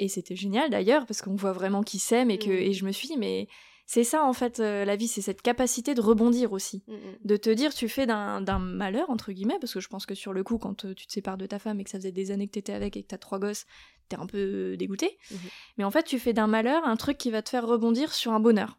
Et 0.00 0.08
c'était 0.08 0.36
génial 0.36 0.70
d'ailleurs 0.70 1.06
parce 1.06 1.20
qu'on 1.22 1.34
voit 1.34 1.52
vraiment 1.52 1.82
qu'ils 1.82 2.00
s'aiment 2.00 2.30
et 2.30 2.38
que 2.38 2.50
et 2.50 2.72
je 2.72 2.84
me 2.84 2.92
suis 2.92 3.08
dit 3.08 3.16
mais 3.18 3.48
c'est 3.88 4.04
ça 4.04 4.22
en 4.22 4.34
fait 4.34 4.60
euh, 4.60 4.84
la 4.84 4.96
vie, 4.96 5.08
c'est 5.08 5.22
cette 5.22 5.40
capacité 5.40 5.94
de 5.94 6.02
rebondir 6.02 6.52
aussi, 6.52 6.84
mm, 6.86 6.92
mm. 6.92 6.98
de 7.24 7.36
te 7.38 7.48
dire 7.48 7.72
tu 7.72 7.88
fais 7.88 8.06
d'un 8.06 8.58
malheur 8.58 9.08
entre 9.08 9.32
guillemets, 9.32 9.58
parce 9.58 9.72
que 9.72 9.80
je 9.80 9.88
pense 9.88 10.04
que 10.04 10.14
sur 10.14 10.34
le 10.34 10.44
coup 10.44 10.58
quand 10.58 10.84
euh, 10.84 10.94
tu 10.94 11.06
te 11.06 11.12
sépares 11.12 11.38
de 11.38 11.46
ta 11.46 11.58
femme 11.58 11.80
et 11.80 11.84
que 11.84 11.90
ça 11.90 11.98
faisait 11.98 12.12
des 12.12 12.30
années 12.30 12.46
que 12.46 12.52
t'étais 12.52 12.74
avec 12.74 12.98
et 12.98 13.02
que 13.02 13.08
t'as 13.08 13.16
trois 13.16 13.38
gosses, 13.38 13.64
t'es 14.10 14.16
un 14.16 14.26
peu 14.26 14.76
dégoûté, 14.76 15.18
mm-hmm. 15.32 15.36
mais 15.78 15.84
en 15.84 15.90
fait 15.90 16.02
tu 16.02 16.18
fais 16.18 16.34
d'un 16.34 16.46
malheur 16.46 16.84
un 16.84 16.96
truc 16.96 17.16
qui 17.16 17.30
va 17.30 17.40
te 17.40 17.48
faire 17.48 17.66
rebondir 17.66 18.12
sur 18.12 18.32
un 18.32 18.40
bonheur. 18.40 18.76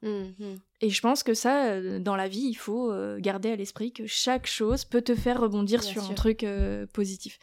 Et 0.82 0.90
je 0.90 1.02
pense 1.02 1.24
que 1.24 1.34
ça, 1.34 1.72
euh, 1.72 2.00
dans 2.00 2.16
la 2.16 2.30
vie, 2.30 2.46
il 2.48 2.54
faut 2.54 2.90
euh, 2.92 3.18
garder 3.20 3.52
à 3.52 3.56
l'esprit 3.58 3.92
que 3.92 4.08
chaque 4.08 4.48
chose 4.48 4.86
peut 4.86 5.02
te 5.02 5.14
faire 5.14 5.42
rebondir 5.42 5.82
Bien 5.82 5.90
sur 5.90 6.02
sûr. 6.04 6.12
un 6.12 6.14
truc 6.14 6.44
euh, 6.46 6.86
positif. 6.94 7.38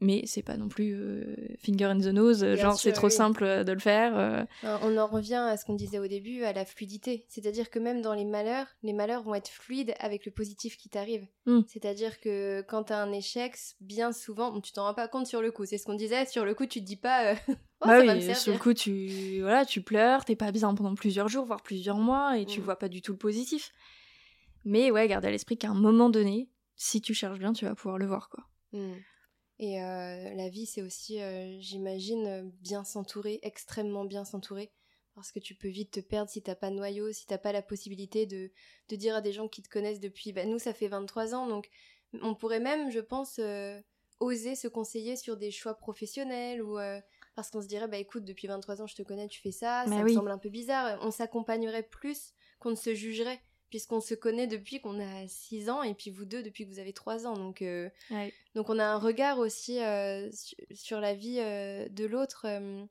Mais 0.00 0.22
c'est 0.26 0.42
pas 0.42 0.56
non 0.56 0.68
plus 0.68 0.94
euh, 0.94 1.36
finger 1.60 1.84
in 1.86 1.98
the 2.00 2.06
nose, 2.06 2.40
Bien 2.42 2.56
genre 2.56 2.78
c'est 2.78 2.92
trop 2.92 3.06
oui. 3.08 3.12
simple 3.12 3.64
de 3.64 3.72
le 3.72 3.78
faire. 3.78 4.16
euh. 4.18 4.44
On 4.82 4.96
en 4.98 5.06
revient 5.06 5.34
à 5.34 5.56
ce 5.56 5.64
qu'on 5.64 5.74
disait 5.74 5.98
au 6.00 6.08
début, 6.08 6.42
à 6.42 6.52
la 6.52 6.64
fluidité. 6.64 7.26
C'est-à-dire 7.28 7.70
que 7.70 7.78
même 7.78 8.02
dans 8.02 8.14
les 8.14 8.24
malheurs, 8.24 8.66
les 8.82 8.92
malheurs 8.92 9.22
vont 9.22 9.34
être 9.34 9.48
fluides 9.48 9.94
avec 10.00 10.26
le 10.26 10.32
positif 10.32 10.76
qui 10.76 10.88
t'arrive. 10.88 11.26
Mm. 11.46 11.60
C'est-à-dire 11.68 12.20
que 12.20 12.62
quand 12.62 12.84
t'as 12.84 13.00
un 13.02 13.12
échec, 13.12 13.54
bien 13.80 14.12
souvent, 14.12 14.60
tu 14.60 14.72
t'en 14.72 14.84
rends 14.84 14.94
pas 14.94 15.06
compte 15.08 15.26
sur 15.28 15.42
le 15.42 15.50
coup. 15.52 15.64
C'est 15.64 15.78
ce 15.78 15.84
qu'on 15.86 15.94
disait, 15.94 16.26
sur 16.26 16.44
le 16.44 16.54
coup, 16.54 16.66
tu 16.66 16.80
te 16.80 16.86
dis 16.86 16.96
pas, 16.96 17.34
oh, 17.82 17.86
bah 17.86 17.98
ça 18.00 18.04
va 18.04 18.14
me 18.14 18.20
oui, 18.20 18.34
sur 18.34 18.52
le 18.52 18.58
coup, 18.58 18.74
tu, 18.74 19.40
voilà, 19.40 19.64
tu 19.64 19.82
pleures, 19.82 20.24
t'es 20.24 20.36
pas 20.36 20.52
bien 20.52 20.74
pendant 20.74 20.94
plusieurs 20.94 21.28
jours, 21.28 21.44
voire 21.44 21.62
plusieurs 21.62 21.96
mois, 21.98 22.38
et 22.38 22.46
tu 22.46 22.60
Mm. 22.60 22.64
vois 22.64 22.76
pas 22.76 22.88
du 22.88 23.02
tout 23.02 23.12
le 23.12 23.18
positif. 23.18 23.72
Mais 24.64 24.90
ouais, 24.90 25.08
garde 25.08 25.24
à 25.24 25.30
l'esprit 25.30 25.56
qu'à 25.56 25.70
un 25.70 25.74
moment 25.74 26.10
donné, 26.10 26.48
si 26.76 27.00
tu 27.00 27.14
cherches 27.14 27.38
bien, 27.38 27.52
tu 27.52 27.64
vas 27.64 27.74
pouvoir 27.74 27.98
le 27.98 28.06
voir, 28.06 28.28
quoi. 28.28 28.44
Mm. 28.72 28.92
Et 29.58 29.82
euh, 29.82 30.34
la 30.34 30.48
vie, 30.48 30.66
c'est 30.66 30.82
aussi, 30.82 31.20
euh, 31.20 31.56
j'imagine, 31.60 32.50
bien 32.60 32.82
s'entourer, 32.84 33.38
extrêmement 33.42 34.04
bien 34.04 34.24
s'entourer. 34.24 34.72
Parce 35.14 35.32
que 35.32 35.38
tu 35.38 35.54
peux 35.54 35.68
vite 35.68 35.90
te 35.90 36.00
perdre 36.00 36.30
si 36.30 36.40
t'as 36.40 36.54
pas 36.54 36.70
de 36.70 36.76
noyau, 36.76 37.12
si 37.12 37.26
t'as 37.26 37.36
pas 37.36 37.52
la 37.52 37.60
possibilité 37.62 38.24
de, 38.26 38.52
de 38.88 38.96
dire 38.96 39.16
à 39.16 39.20
des 39.20 39.32
gens 39.32 39.48
qui 39.48 39.60
te 39.62 39.68
connaissent 39.68 40.00
depuis. 40.00 40.32
Bah, 40.32 40.46
nous, 40.46 40.58
ça 40.58 40.72
fait 40.72 40.88
23 40.88 41.34
ans, 41.34 41.46
donc 41.46 41.68
on 42.22 42.34
pourrait 42.34 42.60
même, 42.60 42.90
je 42.90 43.00
pense, 43.00 43.38
euh, 43.38 43.78
oser 44.20 44.54
se 44.54 44.68
conseiller 44.68 45.16
sur 45.16 45.36
des 45.36 45.50
choix 45.50 45.74
professionnels 45.74 46.62
ou. 46.62 46.78
Euh, 47.30 47.36
parce 47.36 47.50
qu'on 47.50 47.62
se 47.62 47.66
dirait, 47.68 47.88
bah 47.88 47.96
écoute, 47.98 48.24
depuis 48.24 48.46
23 48.48 48.82
ans, 48.82 48.86
je 48.86 48.94
te 48.94 49.02
connais, 49.02 49.28
tu 49.28 49.40
fais 49.40 49.52
ça, 49.52 49.84
ça 49.86 49.90
me 50.02 50.08
semble 50.14 50.30
un 50.30 50.38
peu 50.38 50.48
bizarre. 50.48 50.98
On 51.02 51.10
s'accompagnerait 51.10 51.82
plus 51.84 52.32
qu'on 52.58 52.70
ne 52.70 52.76
se 52.76 52.94
jugerait, 52.94 53.40
puisqu'on 53.70 54.00
se 54.00 54.14
connaît 54.14 54.46
depuis 54.46 54.80
qu'on 54.80 55.00
a 55.00 55.26
6 55.28 55.70
ans, 55.70 55.82
et 55.82 55.94
puis 55.94 56.10
vous 56.10 56.24
deux 56.24 56.42
depuis 56.42 56.64
que 56.66 56.70
vous 56.72 56.78
avez 56.80 56.92
3 56.92 57.26
ans. 57.26 57.34
Donc. 57.34 57.62
euh, 57.62 57.88
Ouais. 58.10 58.32
donc 58.54 58.68
on 58.68 58.78
a 58.78 58.84
un 58.84 58.98
regard 58.98 59.38
aussi 59.38 59.80
euh, 59.82 60.30
su- 60.32 60.56
sur 60.72 61.00
la 61.00 61.14
vie 61.14 61.38
euh, 61.40 61.88
de 61.88 62.04
l'autre. 62.04 62.46
euh, 62.46 62.84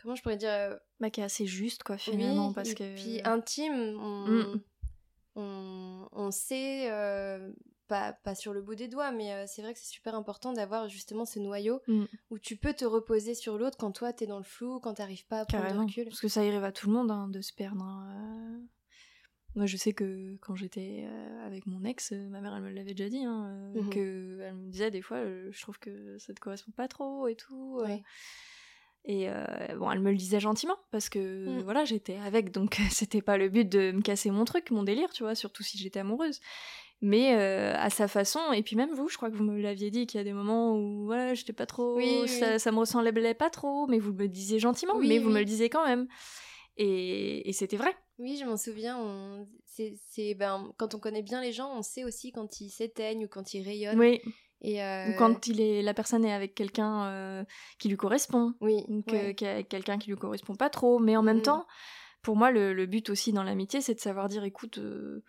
comment 0.00 0.14
je 0.14 0.22
pourrais 0.22 0.36
dire 0.36 0.50
euh, 0.52 0.76
Bah, 1.00 1.10
qui 1.10 1.20
est 1.20 1.24
assez 1.24 1.46
juste, 1.46 1.82
quoi, 1.82 1.96
finalement, 1.98 2.48
oui, 2.48 2.54
parce 2.54 2.70
et 2.70 2.74
que. 2.74 2.94
puis 2.94 3.20
intime. 3.24 3.98
On, 4.00 4.26
Mm. 4.28 4.60
on, 5.36 6.08
on 6.12 6.30
sait, 6.30 6.90
euh, 6.90 7.50
pas, 7.88 8.12
pas 8.12 8.34
sur 8.34 8.52
le 8.52 8.62
bout 8.62 8.74
des 8.76 8.86
doigts, 8.88 9.10
mais 9.10 9.32
euh, 9.32 9.44
c'est 9.48 9.62
vrai 9.62 9.72
que 9.74 9.80
c'est 9.80 9.86
super 9.92 10.14
important 10.14 10.52
d'avoir 10.52 10.88
justement 10.88 11.24
ce 11.24 11.38
noyau 11.38 11.80
Mm. 11.88 12.04
où 12.30 12.38
tu 12.38 12.56
peux 12.56 12.74
te 12.74 12.84
reposer 12.84 13.34
sur 13.34 13.58
l'autre 13.58 13.76
quand 13.78 13.90
toi 13.92 14.12
t'es 14.12 14.26
dans 14.26 14.38
le 14.38 14.44
flou, 14.44 14.78
quand 14.80 14.94
t'arrives 14.94 15.26
pas 15.26 15.40
à 15.40 15.44
prendre 15.46 15.64
Carrément. 15.64 15.86
recul. 15.86 16.04
Parce 16.04 16.20
que 16.20 16.28
ça 16.28 16.40
arrive 16.40 16.62
à 16.62 16.72
tout 16.72 16.86
le 16.88 16.92
monde 16.92 17.10
hein, 17.10 17.28
de 17.28 17.40
se 17.40 17.52
perdre. 17.52 17.82
hein, 17.82 18.58
euh. 18.60 18.66
Moi, 19.54 19.66
je 19.66 19.76
sais 19.78 19.92
que 19.94 20.36
quand 20.42 20.54
j'étais 20.54 21.04
euh, 21.08 21.46
avec 21.46 21.66
mon 21.66 21.82
ex, 21.84 22.12
ma 22.12 22.40
mère, 22.40 22.54
elle 22.54 22.62
me 22.62 22.70
l'avait 22.70 22.94
déjà 22.94 23.08
dit, 23.08 23.24
hein, 23.24 23.72
Mhm. 23.74 23.90
que 23.90 24.40
elle 24.42 24.54
me 24.54 24.70
disait 24.70 24.90
des 24.90 25.02
fois, 25.02 25.24
je 25.24 25.60
trouve 25.60 25.78
que 25.78 26.16
ça 26.18 26.32
te 26.34 26.38
correspond 26.38 26.70
pas 26.72 26.86
trop 26.86 27.26
et 27.26 27.34
tout. 27.34 27.80
euh. 27.82 27.96
Et 29.04 29.28
euh, 29.30 29.44
bon, 29.78 29.90
elle 29.90 30.00
me 30.00 30.10
le 30.10 30.16
disait 30.16 30.38
gentiment 30.40 30.76
parce 30.90 31.08
que 31.08 31.60
Mm. 31.60 31.62
voilà, 31.62 31.84
j'étais 31.86 32.16
avec, 32.16 32.50
donc 32.52 32.76
c'était 32.92 33.22
pas 33.22 33.38
le 33.38 33.48
but 33.48 33.66
de 33.68 33.90
me 33.92 34.02
casser 34.02 34.30
mon 34.30 34.44
truc, 34.44 34.70
mon 34.70 34.82
délire, 34.82 35.10
tu 35.12 35.22
vois, 35.22 35.34
surtout 35.34 35.62
si 35.62 35.78
j'étais 35.78 36.00
amoureuse. 36.00 36.40
Mais 37.00 37.36
euh, 37.36 37.74
à 37.76 37.90
sa 37.90 38.08
façon, 38.08 38.40
et 38.52 38.62
puis 38.64 38.74
même 38.74 38.92
vous, 38.92 39.08
je 39.08 39.16
crois 39.16 39.30
que 39.30 39.36
vous 39.36 39.44
me 39.44 39.60
l'aviez 39.60 39.90
dit 39.90 40.06
qu'il 40.06 40.18
y 40.18 40.20
a 40.20 40.24
des 40.24 40.32
moments 40.32 40.74
où 40.76 41.04
voilà, 41.06 41.32
j'étais 41.34 41.52
pas 41.52 41.66
trop, 41.66 41.96
Oui, 41.96 42.26
ça, 42.26 42.54
oui. 42.54 42.60
ça 42.60 42.72
me 42.72 42.78
ressemblait 42.78 43.34
pas 43.34 43.50
trop, 43.50 43.86
mais 43.86 43.98
vous 44.00 44.12
me 44.12 44.18
le 44.22 44.28
disiez 44.28 44.58
gentiment, 44.58 44.94
Oui, 44.96 45.06
mais 45.08 45.18
vous 45.20 45.30
me 45.30 45.38
le 45.38 45.44
disiez 45.44 45.68
quand 45.70 45.84
même. 45.86 46.08
Et, 46.76 47.48
et 47.48 47.52
c'était 47.52 47.76
vrai. 47.76 47.94
Oui, 48.18 48.36
je 48.40 48.44
m'en 48.44 48.56
souviens. 48.56 48.98
On... 48.98 49.46
C'est, 49.66 50.34
ben, 50.34 50.72
quand 50.76 50.96
on 50.96 50.98
connaît 50.98 51.22
bien 51.22 51.40
les 51.40 51.52
gens, 51.52 51.70
on 51.76 51.82
sait 51.82 52.02
aussi 52.02 52.32
quand 52.32 52.60
ils 52.60 52.70
s'éteignent 52.70 53.26
ou 53.26 53.28
quand 53.28 53.54
ils 53.54 53.62
rayonnent. 53.62 53.98
Oui. 53.98 54.20
Et, 54.60 54.82
euh, 54.82 55.10
Ou 55.10 55.16
quand 55.16 55.46
il 55.46 55.60
est, 55.60 55.82
la 55.82 55.94
personne 55.94 56.24
est 56.24 56.32
avec 56.32 56.52
quelqu'un 56.56 57.04
euh, 57.06 57.44
qui 57.78 57.88
lui 57.88 57.96
correspond, 57.96 58.54
Oui, 58.60 58.82
ou 58.88 59.02
que- 59.02 59.12
ouais. 59.12 59.46
a 59.46 59.62
quelqu'un 59.62 59.98
qui 59.98 60.10
lui 60.10 60.16
correspond 60.16 60.56
pas 60.56 60.68
trop. 60.68 60.98
Mais 60.98 61.16
en 61.16 61.22
même 61.22 61.36
Mhm. 61.36 61.42
temps, 61.42 61.66
pour 62.22 62.34
moi, 62.34 62.50
le, 62.50 62.72
le 62.74 62.86
but 62.86 63.08
aussi 63.08 63.32
dans 63.32 63.44
l'amitié, 63.44 63.80
c'est 63.80 63.94
de 63.94 64.00
savoir 64.00 64.28
dire, 64.28 64.42
écoute, 64.42 64.78
euh, 64.78 65.22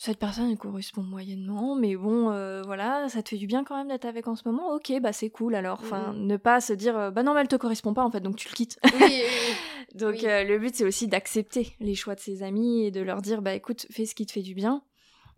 cette 0.00 0.18
personne 0.18 0.48
elle 0.50 0.56
correspond 0.58 1.02
moyennement, 1.02 1.74
mais 1.74 1.96
bon, 1.96 2.30
euh, 2.30 2.62
voilà, 2.62 3.08
ça 3.08 3.22
te 3.22 3.30
fait 3.30 3.36
du 3.36 3.46
bien 3.48 3.64
quand 3.64 3.76
même 3.76 3.88
d'être 3.88 4.04
avec 4.04 4.28
en 4.28 4.36
ce 4.36 4.46
moment. 4.48 4.72
Ok, 4.74 4.92
bah 5.02 5.12
c'est 5.12 5.28
cool 5.28 5.54
alors. 5.56 5.80
Enfin, 5.82 6.12
ne 6.14 6.36
pas 6.36 6.60
se 6.60 6.72
dire, 6.72 6.96
euh, 6.96 7.10
bah 7.10 7.22
non, 7.24 7.34
mais 7.34 7.40
elle 7.40 7.48
te 7.48 7.56
correspond 7.56 7.92
pas 7.94 8.04
en 8.04 8.10
fait, 8.10 8.20
donc 8.20 8.36
tu 8.36 8.48
le 8.48 8.54
quittes. 8.54 8.78
Oui, 8.84 8.90
oui, 9.00 9.22
oui. 9.22 9.54
Donc 9.94 10.16
Oui. 10.20 10.26
euh, 10.26 10.44
le 10.44 10.58
but 10.58 10.74
c'est 10.74 10.84
aussi 10.84 11.08
d'accepter 11.08 11.74
les 11.80 11.94
choix 11.94 12.14
de 12.14 12.20
ses 12.20 12.42
amis 12.42 12.84
et 12.84 12.90
de 12.90 13.00
leur 13.00 13.22
dire 13.22 13.40
bah 13.42 13.54
écoute 13.54 13.86
fais 13.90 14.04
ce 14.06 14.14
qui 14.14 14.26
te 14.26 14.32
fait 14.32 14.42
du 14.42 14.54
bien 14.54 14.82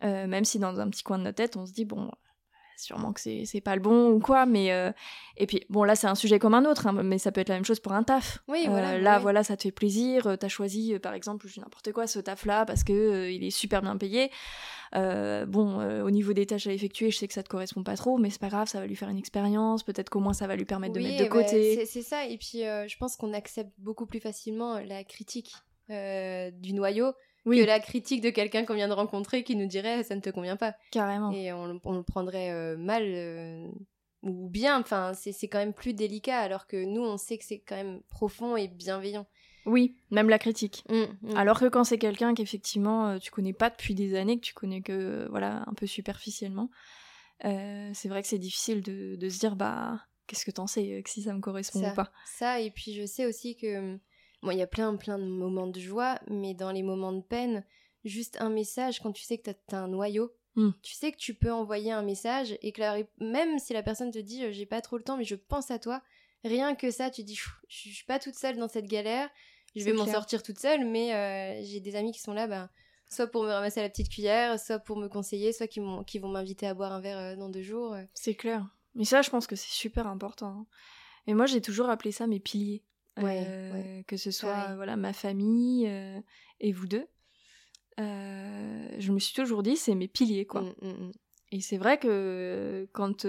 Euh, 0.02 0.26
même 0.26 0.45
si 0.45 0.59
dans 0.59 0.81
un 0.81 0.88
petit 0.90 1.02
coin 1.05 1.19
de 1.19 1.23
notre 1.25 1.37
tête 1.37 1.57
on 1.57 1.67
se 1.67 1.73
dit 1.73 1.85
bon 1.85 2.11
sûrement 2.82 3.12
que 3.12 3.20
c'est 3.20 3.60
pas 3.60 3.75
le 3.75 3.80
bon 3.82 4.10
ou 4.10 4.18
quoi 4.20 4.46
mais 4.46 4.72
euh, 4.72 4.90
et 5.37 5.46
puis 5.46 5.64
bon 5.70 5.84
là 5.84 5.94
c'est 5.94 6.06
un 6.06 6.14
sujet 6.14 6.38
comme 6.38 6.54
un 6.54 6.64
autre 6.64 6.87
hein, 6.87 6.92
mais 7.02 7.18
ça 7.18 7.32
peut 7.32 7.40
être 7.40 7.49
la 7.49 7.54
même 7.56 7.64
chose 7.64 7.80
pour 7.80 7.92
un 7.92 8.02
taf 8.02 8.38
Oui, 8.49 8.64
Euh, 8.66 8.70
voilà, 8.70 8.99
là 8.99 9.16
oui. 9.16 9.22
voilà 9.22 9.44
ça 9.44 9.56
te 9.56 9.62
fait 9.62 9.70
plaisir 9.72 10.26
euh, 10.26 10.37
t'as 10.37 10.49
choisi 10.49 10.99
par 10.99 11.14
exemple 11.14 11.46
n'importe 11.58 11.92
quoi 11.92 12.06
ce 12.06 12.18
taf 12.18 12.44
là 12.46 12.64
parce 12.64 12.84
que 12.84 12.92
euh, 12.92 13.30
il 13.30 13.44
est 13.44 13.50
super 13.50 13.82
bien 13.82 13.96
payé 13.96 14.30
bon 14.94 16.02
au 16.04 16.10
niveau 16.10 16.32
des 16.32 16.46
tâches 16.46 16.66
à 16.66 16.72
effectuer 16.72 17.10
je 17.10 17.18
sais 17.18 17.28
que 17.28 17.34
ça 17.34 17.42
te 17.42 17.49
correspond 17.49 17.82
pas 17.82 17.96
trop 17.96 18.18
mais 18.18 18.30
c'est 18.30 18.40
pas 18.40 18.49
grave 18.49 18.68
ça 18.68 18.80
va 18.80 18.87
lui 18.87 18.96
faire 18.96 19.08
une 19.08 19.18
expérience 19.18 19.82
peut-être 19.82 20.10
qu'au 20.10 20.20
moins 20.20 20.32
ça 20.32 20.46
va 20.46 20.56
lui 20.56 20.64
permettre 20.64 20.94
de 20.94 20.99
Oui, 21.00 21.04
mettre 21.06 21.18
de 21.18 21.25
eh 21.25 21.28
ben, 21.28 21.32
côté 21.44 21.87
c'est- 21.87 22.00
ça. 22.02 22.25
Et 22.26 22.38
puis, 22.38 22.60
je 22.62 22.96
pense 22.99 23.16
qu'on 23.16 23.32
accepte 23.34 23.70
beaucoup 23.78 24.06
plus 24.06 24.20
facilement 24.20 24.78
la 24.80 25.04
critique 25.04 25.52
du 25.88 26.72
noyau 26.72 27.12
oui 27.47 27.61
que 27.61 27.64
la 27.66 27.80
critique 27.80 28.20
de 28.20 28.30
quelqu'un 28.30 28.64
qu'on 28.64 28.75
vient 28.75 28.88
de 28.88 28.92
rencontrer 28.92 29.42
qui 29.44 29.56
nous 29.56 29.66
dirait 29.66 30.02
ça 30.04 30.14
ne 30.16 30.20
te 30.20 30.30
convient 30.30 30.56
pas. 30.56 30.75
carrément 30.90 31.30
Et 31.32 31.52
on, 31.52 31.66
le- 31.66 31.80
on 31.85 31.92
le 31.97 32.02
prendrait 32.02 32.50
euh, 32.50 32.76
mal 32.76 33.02
euh, 33.06 33.66
ou 34.23 34.49
bien. 34.49 34.78
Enfin, 34.80 35.12
c'est 35.14 35.32
c'est 35.32 35.49
quand 35.49 35.59
même 35.59 35.73
plus 35.73 35.94
délicat 35.94 36.38
alors 36.38 36.66
que 36.66 36.76
nous, 36.76 37.02
on 37.02 37.16
sait 37.16 37.38
que 37.38 37.44
c'est 37.44 37.61
quand 37.61 37.76
même 37.76 38.02
profond 38.11 38.56
et 38.56 38.68
bienveillant. 38.68 39.26
oui 39.66 39.97
même 40.11 40.28
la 40.28 40.38
critique 40.38 40.85
Mm, 40.88 41.04
mm. 41.23 41.37
Alors 41.37 41.61
que 41.61 41.66
quand 41.68 41.85
c'est 41.85 41.99
quelqu'un 41.99 42.35
qu'effectivement 42.35 43.09
euh, 43.09 43.18
tu 43.18 43.30
connais 43.30 43.52
pas 43.54 43.70
depuis 43.70 43.94
des 43.94 44.14
années, 44.14 44.37
que 44.38 44.44
tu 44.44 44.54
connais 44.54 44.82
que 44.82 45.26
voilà 45.30 45.64
un 45.66 45.75
peu 45.75 45.87
superficiellement, 45.87 46.70
euh, 47.44 47.90
c'est 47.94 48.09
vrai 48.09 48.23
que 48.23 48.28
c'est 48.28 48.38
difficile 48.38 48.82
de, 48.82 49.16
de 49.16 49.28
se 49.28 49.38
dire 49.38 49.56
bah 49.56 50.00
qu'est-ce 50.26 50.44
que 50.44 50.50
t'en 50.50 50.66
sais 50.66 51.02
que 51.02 51.11
si 51.11 51.23
ça 51.23 51.32
me 51.35 51.40
correspond 51.40 51.80
Ça. 51.80 51.92
ou 51.92 51.94
pas. 51.94 52.12
Ça, 52.26 52.61
et 52.61 52.70
puis 52.70 52.92
je 52.94 53.04
sais 53.06 53.26
aussi 53.26 53.56
que. 53.56 53.99
Bon, 54.42 54.50
il 54.52 54.59
y 54.59 54.62
a 54.62 54.66
plein, 54.66 54.94
plein 54.97 55.18
de 55.18 55.25
moments 55.25 55.66
de 55.66 55.78
joie, 55.80 56.18
mais 56.28 56.54
dans 56.54 56.70
les 56.70 56.82
moments 56.82 57.12
de 57.12 57.20
peine, 57.23 57.64
juste 58.04 58.40
un 58.40 58.49
message, 58.50 59.00
quand 59.00 59.12
tu 59.12 59.23
sais 59.23 59.38
que 59.38 59.50
t'as 59.50 59.78
as 59.78 59.82
un 59.82 59.88
noyau, 59.88 60.32
Hmm. 60.56 60.70
tu 60.82 60.94
sais 60.94 61.12
que 61.12 61.16
tu 61.16 61.35
peux 61.35 61.52
envoyer 61.52 61.92
un 61.92 62.02
message 62.02 62.59
et 62.61 62.73
que 62.73 62.80
la 62.80 62.97
même 63.20 63.61
si 63.61 63.73
la 63.73 63.85
personne 63.85 64.11
te 64.11 64.18
dit 64.18 64.42
euh, 64.44 64.50
j'ai 64.50 64.66
pas 64.66 64.80
trop 64.80 64.97
le 64.99 65.04
temps, 65.04 65.16
mais 65.16 65.23
je 65.25 65.37
pense 65.37 65.70
à 65.70 65.78
toi, 65.78 66.02
rien 66.42 66.75
que 66.75 66.90
ça, 66.90 67.09
tu 67.09 67.23
dis 67.23 67.37
je 67.37 67.88
suis 67.92 68.04
pas 68.04 68.18
toute 68.18 68.35
seule 68.35 68.56
dans 68.56 68.66
cette 68.66 68.87
galère, 68.88 69.30
je 69.76 69.85
vais 69.85 69.92
m'en 69.92 70.06
sortir 70.12 70.42
toute 70.42 70.59
seule, 70.59 70.85
mais 70.85 71.14
euh, 71.14 71.62
j'ai 71.64 71.78
des 71.78 71.94
amis 71.94 72.11
qui 72.11 72.18
sont 72.18 72.32
là, 72.32 72.49
bah, 72.49 72.68
soit 73.09 73.28
pour 73.28 73.44
me 73.44 73.49
ramasser 73.49 73.80
la 73.80 73.88
petite 73.88 74.09
cuillère, 74.09 74.59
soit 74.59 74.80
pour 74.80 74.97
me 74.97 75.06
conseiller, 75.06 75.52
soit 75.52 75.68
qui, 75.68 75.80
qui 76.09 76.18
vont 76.18 76.28
m'inviter 76.28 76.66
à 76.66 76.75
boire 76.75 76.90
un 76.92 77.00
verre 77.00 77.18
euh, 77.18 77.37
dans 77.37 77.49
deux 77.49 77.62
jours. 77.62 77.94
C'est 78.14 78.35
clair. 78.35 78.66
Mais 78.97 79.04
ça 79.04 79.23
je 79.23 79.30
pense 79.30 79.47
que 79.47 79.54
c'est 79.54 79.70
super 79.70 80.09
important. 80.09 80.49
hein. 80.49 80.66
Et 81.28 81.35
moi 81.35 81.47
j'ai 81.47 81.61
toujours 81.61 81.88
appelé 81.90 82.11
ça 82.11 82.26
mes 82.26 82.40
piliers. 82.40 82.82
Ouais, 83.22 83.44
Euh, 83.46 83.72
ouais. 83.72 84.04
Que 84.06 84.16
ce 84.16 84.30
soit 84.30 84.74
voilà 84.76 84.96
ma 84.96 85.12
famille 85.12 85.86
euh, 85.86 86.20
et 86.60 86.72
vous 86.72 86.86
deux. 86.86 87.06
Euh, 87.98 88.88
je 88.98 89.12
me 89.12 89.18
suis 89.18 89.34
toujours 89.34 89.62
dit 89.62 89.76
c'est 89.76 89.94
mes 89.94 90.08
piliers 90.08 90.46
quoi. 90.46 90.62
Mm, 90.62 90.74
mm, 90.82 90.88
mm. 90.88 91.12
Et 91.52 91.60
c'est 91.60 91.78
vrai 91.78 91.98
que 91.98 92.88
quand 92.92 93.26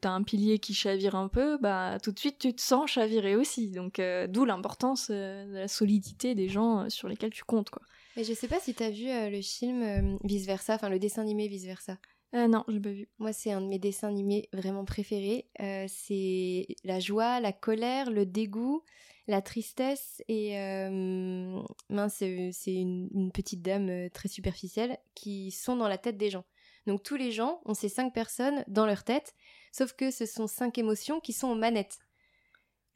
t'as 0.00 0.10
un 0.10 0.22
pilier 0.22 0.58
qui 0.58 0.74
chavire 0.74 1.14
un 1.14 1.28
peu, 1.28 1.56
bah 1.56 1.98
tout 2.02 2.12
de 2.12 2.18
suite 2.18 2.38
tu 2.38 2.54
te 2.54 2.60
sens 2.60 2.90
chavirer 2.90 3.34
aussi. 3.34 3.70
Donc 3.70 4.00
d'où 4.28 4.44
l'importance 4.44 5.10
de 5.10 5.54
la 5.54 5.68
solidité 5.68 6.34
des 6.34 6.48
gens 6.48 6.90
sur 6.90 7.08
lesquels 7.08 7.30
tu 7.30 7.44
comptes 7.44 7.70
quoi. 7.70 7.82
Mais 8.16 8.24
je 8.24 8.34
sais 8.34 8.48
pas 8.48 8.60
si 8.60 8.74
t'as 8.74 8.90
vu 8.90 9.06
le 9.06 9.40
film 9.40 10.18
Vice 10.22 10.44
Versa, 10.44 10.74
enfin 10.74 10.90
le 10.90 10.98
dessin 10.98 11.22
animé 11.22 11.48
Vice 11.48 11.64
Versa. 11.64 11.96
Euh, 12.34 12.48
non, 12.48 12.64
j'ai 12.68 12.80
pas 12.80 12.90
vu. 12.92 13.08
Moi, 13.18 13.32
c'est 13.32 13.52
un 13.52 13.60
de 13.60 13.66
mes 13.66 13.78
dessins 13.78 14.08
animés 14.08 14.48
vraiment 14.52 14.84
préférés. 14.84 15.48
Euh, 15.60 15.84
c'est 15.88 16.66
la 16.82 16.98
joie, 16.98 17.40
la 17.40 17.52
colère, 17.52 18.10
le 18.10 18.24
dégoût, 18.24 18.82
la 19.28 19.40
tristesse 19.42 20.22
et 20.28 20.58
euh, 20.58 21.60
mince, 21.88 22.16
c'est 22.52 22.74
une, 22.74 23.08
une 23.14 23.30
petite 23.32 23.62
dame 23.62 23.88
euh, 23.88 24.08
très 24.08 24.28
superficielle 24.28 24.98
qui 25.14 25.50
sont 25.52 25.76
dans 25.76 25.88
la 25.88 25.98
tête 25.98 26.16
des 26.16 26.30
gens. 26.30 26.44
Donc 26.86 27.02
tous 27.04 27.14
les 27.16 27.30
gens 27.30 27.60
ont 27.64 27.74
ces 27.74 27.88
cinq 27.88 28.12
personnes 28.12 28.64
dans 28.66 28.86
leur 28.86 29.04
tête, 29.04 29.34
sauf 29.70 29.92
que 29.92 30.10
ce 30.10 30.26
sont 30.26 30.48
cinq 30.48 30.78
émotions 30.78 31.20
qui 31.20 31.32
sont 31.32 31.48
aux 31.48 31.54
manettes. 31.54 31.98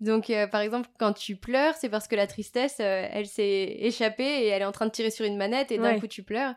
Donc 0.00 0.28
euh, 0.28 0.46
par 0.46 0.60
exemple, 0.60 0.88
quand 0.98 1.12
tu 1.12 1.36
pleures, 1.36 1.74
c'est 1.76 1.88
parce 1.88 2.08
que 2.08 2.16
la 2.16 2.26
tristesse, 2.26 2.78
euh, 2.80 3.08
elle 3.10 3.26
s'est 3.28 3.76
échappée 3.78 4.24
et 4.24 4.46
elle 4.48 4.62
est 4.62 4.66
en 4.66 4.72
train 4.72 4.86
de 4.86 4.90
tirer 4.90 5.10
sur 5.10 5.24
une 5.24 5.36
manette 5.36 5.70
et 5.70 5.78
d'un 5.78 5.94
Ouais. 5.94 6.00
coup 6.00 6.08
tu 6.08 6.22
pleures. 6.24 6.54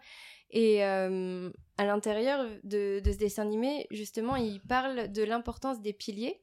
Et 0.49 0.83
euh, 0.83 1.51
à 1.77 1.85
l'intérieur 1.85 2.43
de, 2.63 2.99
de 2.99 3.11
ce 3.11 3.17
dessin 3.17 3.43
animé, 3.43 3.85
justement, 3.91 4.35
il 4.35 4.59
parle 4.61 5.11
de 5.11 5.21
l'importance 5.23 5.79
des 5.79 5.93
piliers. 5.93 6.41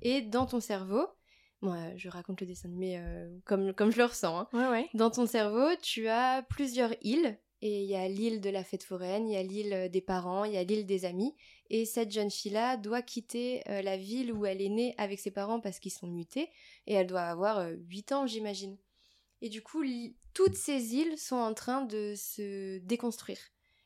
Et 0.00 0.22
dans 0.22 0.46
ton 0.46 0.60
cerveau, 0.60 1.04
moi 1.60 1.76
je 1.96 2.08
raconte 2.08 2.40
le 2.40 2.46
dessin 2.46 2.68
animé 2.68 2.98
euh, 2.98 3.28
comme, 3.44 3.72
comme 3.74 3.90
je 3.90 3.98
le 3.98 4.04
ressens. 4.04 4.38
hein. 4.40 4.48
Ouais, 4.52 4.68
ouais. 4.68 4.88
Dans 4.94 5.10
ton 5.10 5.26
cerveau, 5.26 5.68
tu 5.82 6.08
as 6.08 6.42
plusieurs 6.48 6.94
îles. 7.02 7.38
Et 7.60 7.82
il 7.82 7.88
y 7.90 7.96
a 7.96 8.06
l'île 8.06 8.40
de 8.40 8.50
la 8.50 8.62
fête 8.62 8.84
foraine, 8.84 9.28
il 9.28 9.32
y 9.32 9.36
a 9.36 9.42
l'île 9.42 9.72
euh, 9.72 9.88
des 9.88 10.00
parents, 10.00 10.44
il 10.44 10.52
y 10.52 10.56
a 10.56 10.62
l'île 10.62 10.86
des 10.86 11.04
amis. 11.04 11.34
Et 11.70 11.84
cette 11.86 12.12
jeune 12.12 12.30
fille-là 12.30 12.76
doit 12.76 13.02
quitter 13.02 13.62
euh, 13.68 13.82
la 13.82 13.96
ville 13.96 14.32
où 14.32 14.46
elle 14.46 14.62
est 14.62 14.68
née 14.68 14.94
avec 14.96 15.18
ses 15.18 15.32
parents 15.32 15.58
parce 15.58 15.80
qu'ils 15.80 15.90
sont 15.90 16.06
mutés. 16.06 16.50
Et 16.86 16.94
elle 16.94 17.08
doit 17.08 17.22
avoir 17.22 17.58
euh, 17.58 17.72
8 17.88 18.12
ans, 18.12 18.26
j'imagine. 18.28 18.76
Et 19.42 19.48
du 19.48 19.60
coup, 19.60 19.82
toutes 20.34 20.54
ces 20.54 20.94
îles 20.94 21.18
sont 21.18 21.34
en 21.36 21.52
train 21.52 21.82
de 21.82 22.14
se 22.16 22.78
déconstruire. 22.78 23.38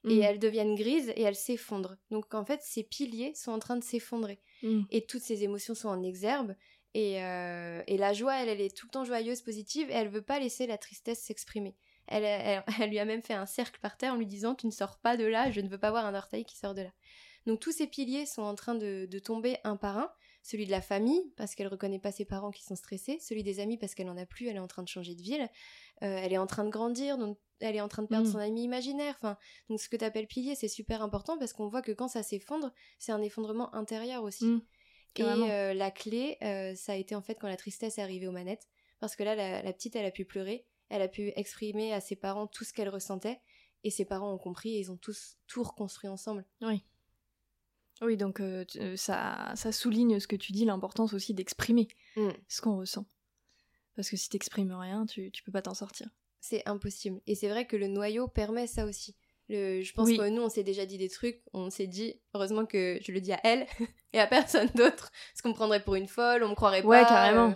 Et 0.04 0.16
Mm. 0.18 0.22
elles 0.22 0.38
deviennent 0.40 0.74
grises 0.74 1.10
et 1.16 1.22
elles 1.22 1.36
s'effondrent. 1.36 1.96
Donc 2.10 2.34
en 2.34 2.44
fait, 2.44 2.60
ces 2.62 2.82
piliers 2.82 3.32
sont 3.34 3.52
en 3.52 3.58
train 3.60 3.76
de 3.76 3.84
s'effondrer 3.84 4.40
Mm. 4.62 4.82
et 4.90 5.06
toutes 5.06 5.22
ses 5.22 5.44
émotions 5.44 5.74
sont 5.74 5.88
en 5.88 6.02
exergue. 6.02 6.56
Et, 6.94 7.22
euh, 7.22 7.82
et 7.86 7.96
la 7.96 8.12
joie, 8.12 8.36
elle, 8.42 8.48
elle 8.48 8.60
est 8.60 8.76
tout 8.76 8.86
le 8.86 8.90
temps 8.90 9.04
joyeuse, 9.04 9.40
positive, 9.42 9.90
et 9.90 9.94
elle 9.94 10.08
veut 10.08 10.22
pas 10.22 10.38
laisser 10.38 10.66
la 10.66 10.76
tristesse 10.78 11.20
s'exprimer. 11.20 11.74
Elle, 12.06 12.24
elle, 12.24 12.64
elle 12.80 12.90
lui 12.90 12.98
a 12.98 13.04
même 13.04 13.22
fait 13.22 13.34
un 13.34 13.46
cercle 13.46 13.80
par 13.80 13.96
terre 13.96 14.12
en 14.12 14.16
lui 14.16 14.26
disant 14.26 14.54
Tu 14.54 14.66
ne 14.66 14.72
sors 14.72 14.98
pas 14.98 15.16
de 15.16 15.24
là, 15.24 15.50
je 15.50 15.60
ne 15.60 15.68
veux 15.68 15.78
pas 15.78 15.90
voir 15.90 16.04
un 16.04 16.14
orteil 16.14 16.44
qui 16.44 16.56
sort 16.58 16.74
de 16.74 16.82
là. 16.82 16.92
Donc 17.46 17.60
tous 17.60 17.72
ces 17.72 17.86
piliers 17.86 18.26
sont 18.26 18.42
en 18.42 18.54
train 18.54 18.74
de, 18.74 19.06
de 19.10 19.18
tomber 19.18 19.56
un 19.64 19.76
par 19.76 19.98
un. 19.98 20.12
Celui 20.44 20.66
de 20.66 20.72
la 20.72 20.80
famille, 20.80 21.22
parce 21.36 21.54
qu'elle 21.54 21.68
reconnaît 21.68 22.00
pas 22.00 22.10
ses 22.10 22.24
parents 22.24 22.50
qui 22.50 22.64
sont 22.64 22.74
stressés. 22.74 23.18
Celui 23.20 23.44
des 23.44 23.60
amis, 23.60 23.78
parce 23.78 23.94
qu'elle 23.94 24.10
en 24.10 24.16
a 24.16 24.26
plus, 24.26 24.48
elle 24.48 24.56
est 24.56 24.60
en 24.60 24.66
train 24.66 24.82
de 24.82 24.88
changer 24.88 25.14
de 25.14 25.22
ville. 25.22 25.48
Euh, 26.02 26.18
elle 26.20 26.32
est 26.32 26.38
en 26.38 26.48
train 26.48 26.64
de 26.64 26.68
grandir, 26.68 27.16
donc 27.16 27.38
elle 27.60 27.76
est 27.76 27.80
en 27.80 27.86
train 27.86 28.02
de 28.02 28.08
perdre 28.08 28.26
Mm. 28.28 28.32
son 28.32 28.38
ami 28.38 28.64
imaginaire. 28.64 29.14
Enfin, 29.20 29.36
donc 29.68 29.80
ce 29.80 29.88
que 29.88 29.96
tu 29.96 30.04
appelles 30.04 30.26
pilier, 30.26 30.56
c'est 30.56 30.66
super 30.68 31.00
important 31.00 31.38
parce 31.38 31.52
qu'on 31.52 31.68
voit 31.68 31.80
que 31.80 31.92
quand 31.92 32.08
ça 32.08 32.24
s'effondre, 32.24 32.72
c'est 32.98 33.12
un 33.12 33.22
effondrement 33.22 33.72
intérieur 33.72 34.24
aussi. 34.24 34.46
Mm. 34.46 34.62
Et 35.18 35.50
euh, 35.50 35.74
la 35.74 35.90
clé, 35.90 36.38
euh, 36.42 36.74
ça 36.74 36.92
a 36.92 36.96
été 36.96 37.14
en 37.14 37.22
fait 37.22 37.34
quand 37.36 37.48
la 37.48 37.56
tristesse 37.56 37.98
est 37.98 38.02
arrivée 38.02 38.28
aux 38.28 38.32
manettes. 38.32 38.66
Parce 39.00 39.16
que 39.16 39.22
là, 39.24 39.34
la, 39.34 39.62
la 39.62 39.72
petite, 39.72 39.96
elle 39.96 40.06
a 40.06 40.10
pu 40.10 40.24
pleurer. 40.24 40.64
Elle 40.88 41.02
a 41.02 41.08
pu 41.08 41.32
exprimer 41.36 41.92
à 41.92 42.00
ses 42.00 42.16
parents 42.16 42.46
tout 42.46 42.64
ce 42.64 42.72
qu'elle 42.72 42.88
ressentait. 42.88 43.40
Et 43.84 43.90
ses 43.90 44.04
parents 44.04 44.32
ont 44.32 44.38
compris 44.38 44.76
et 44.76 44.78
ils 44.80 44.90
ont 44.92 44.96
tous 44.96 45.36
tout 45.48 45.62
reconstruit 45.62 46.08
ensemble. 46.08 46.44
Oui, 48.00 48.16
donc 48.16 48.40
euh, 48.40 48.64
tu- 48.64 48.78
euh, 48.80 48.96
ça, 48.96 49.52
ça 49.54 49.70
souligne 49.72 50.18
ce 50.18 50.26
que 50.26 50.36
tu 50.36 50.52
dis, 50.52 50.64
l'importance 50.64 51.12
aussi 51.14 51.34
d'exprimer 51.34 51.88
Mm. 52.16 52.30
ce 52.48 52.60
qu'on 52.60 52.76
ressent. 52.78 53.06
Parce 53.94 54.08
que 54.10 54.16
si 54.16 54.28
t'exprimes 54.28 54.72
rien, 54.72 55.04
tu, 55.06 55.30
tu 55.30 55.42
peux 55.42 55.52
pas 55.52 55.62
t'en 55.62 55.74
sortir. 55.74 56.08
C'est 56.40 56.66
impossible. 56.68 57.20
Et 57.26 57.34
c'est 57.36 57.48
vrai 57.48 57.66
que 57.66 57.76
le 57.76 57.86
noyau 57.86 58.26
permet 58.26 58.66
ça 58.66 58.86
aussi. 58.86 59.14
Le, 59.52 59.82
je 59.82 59.92
pense 59.92 60.08
Oui. 60.08 60.16
que 60.16 60.28
nous, 60.28 60.42
on 60.42 60.48
s'est 60.48 60.64
déjà 60.64 60.84
dit 60.86 60.98
des 60.98 61.08
trucs. 61.08 61.40
On 61.52 61.70
s'est 61.70 61.86
dit, 61.86 62.14
heureusement 62.34 62.66
que 62.66 62.98
je 63.00 63.12
le 63.12 63.20
dis 63.20 63.32
à 63.32 63.40
elle 63.44 63.66
et 64.12 64.18
à 64.18 64.26
personne 64.26 64.68
d'autre. 64.74 65.12
Parce 65.32 65.42
qu'on 65.42 65.50
me 65.50 65.54
prendrait 65.54 65.82
pour 65.84 65.94
une 65.94 66.08
folle, 66.08 66.42
on 66.42 66.48
me 66.48 66.54
croirait 66.54 66.82
Ouais, 66.82 67.02
pas. 67.02 67.08
carrément. 67.08 67.50
euh, 67.50 67.54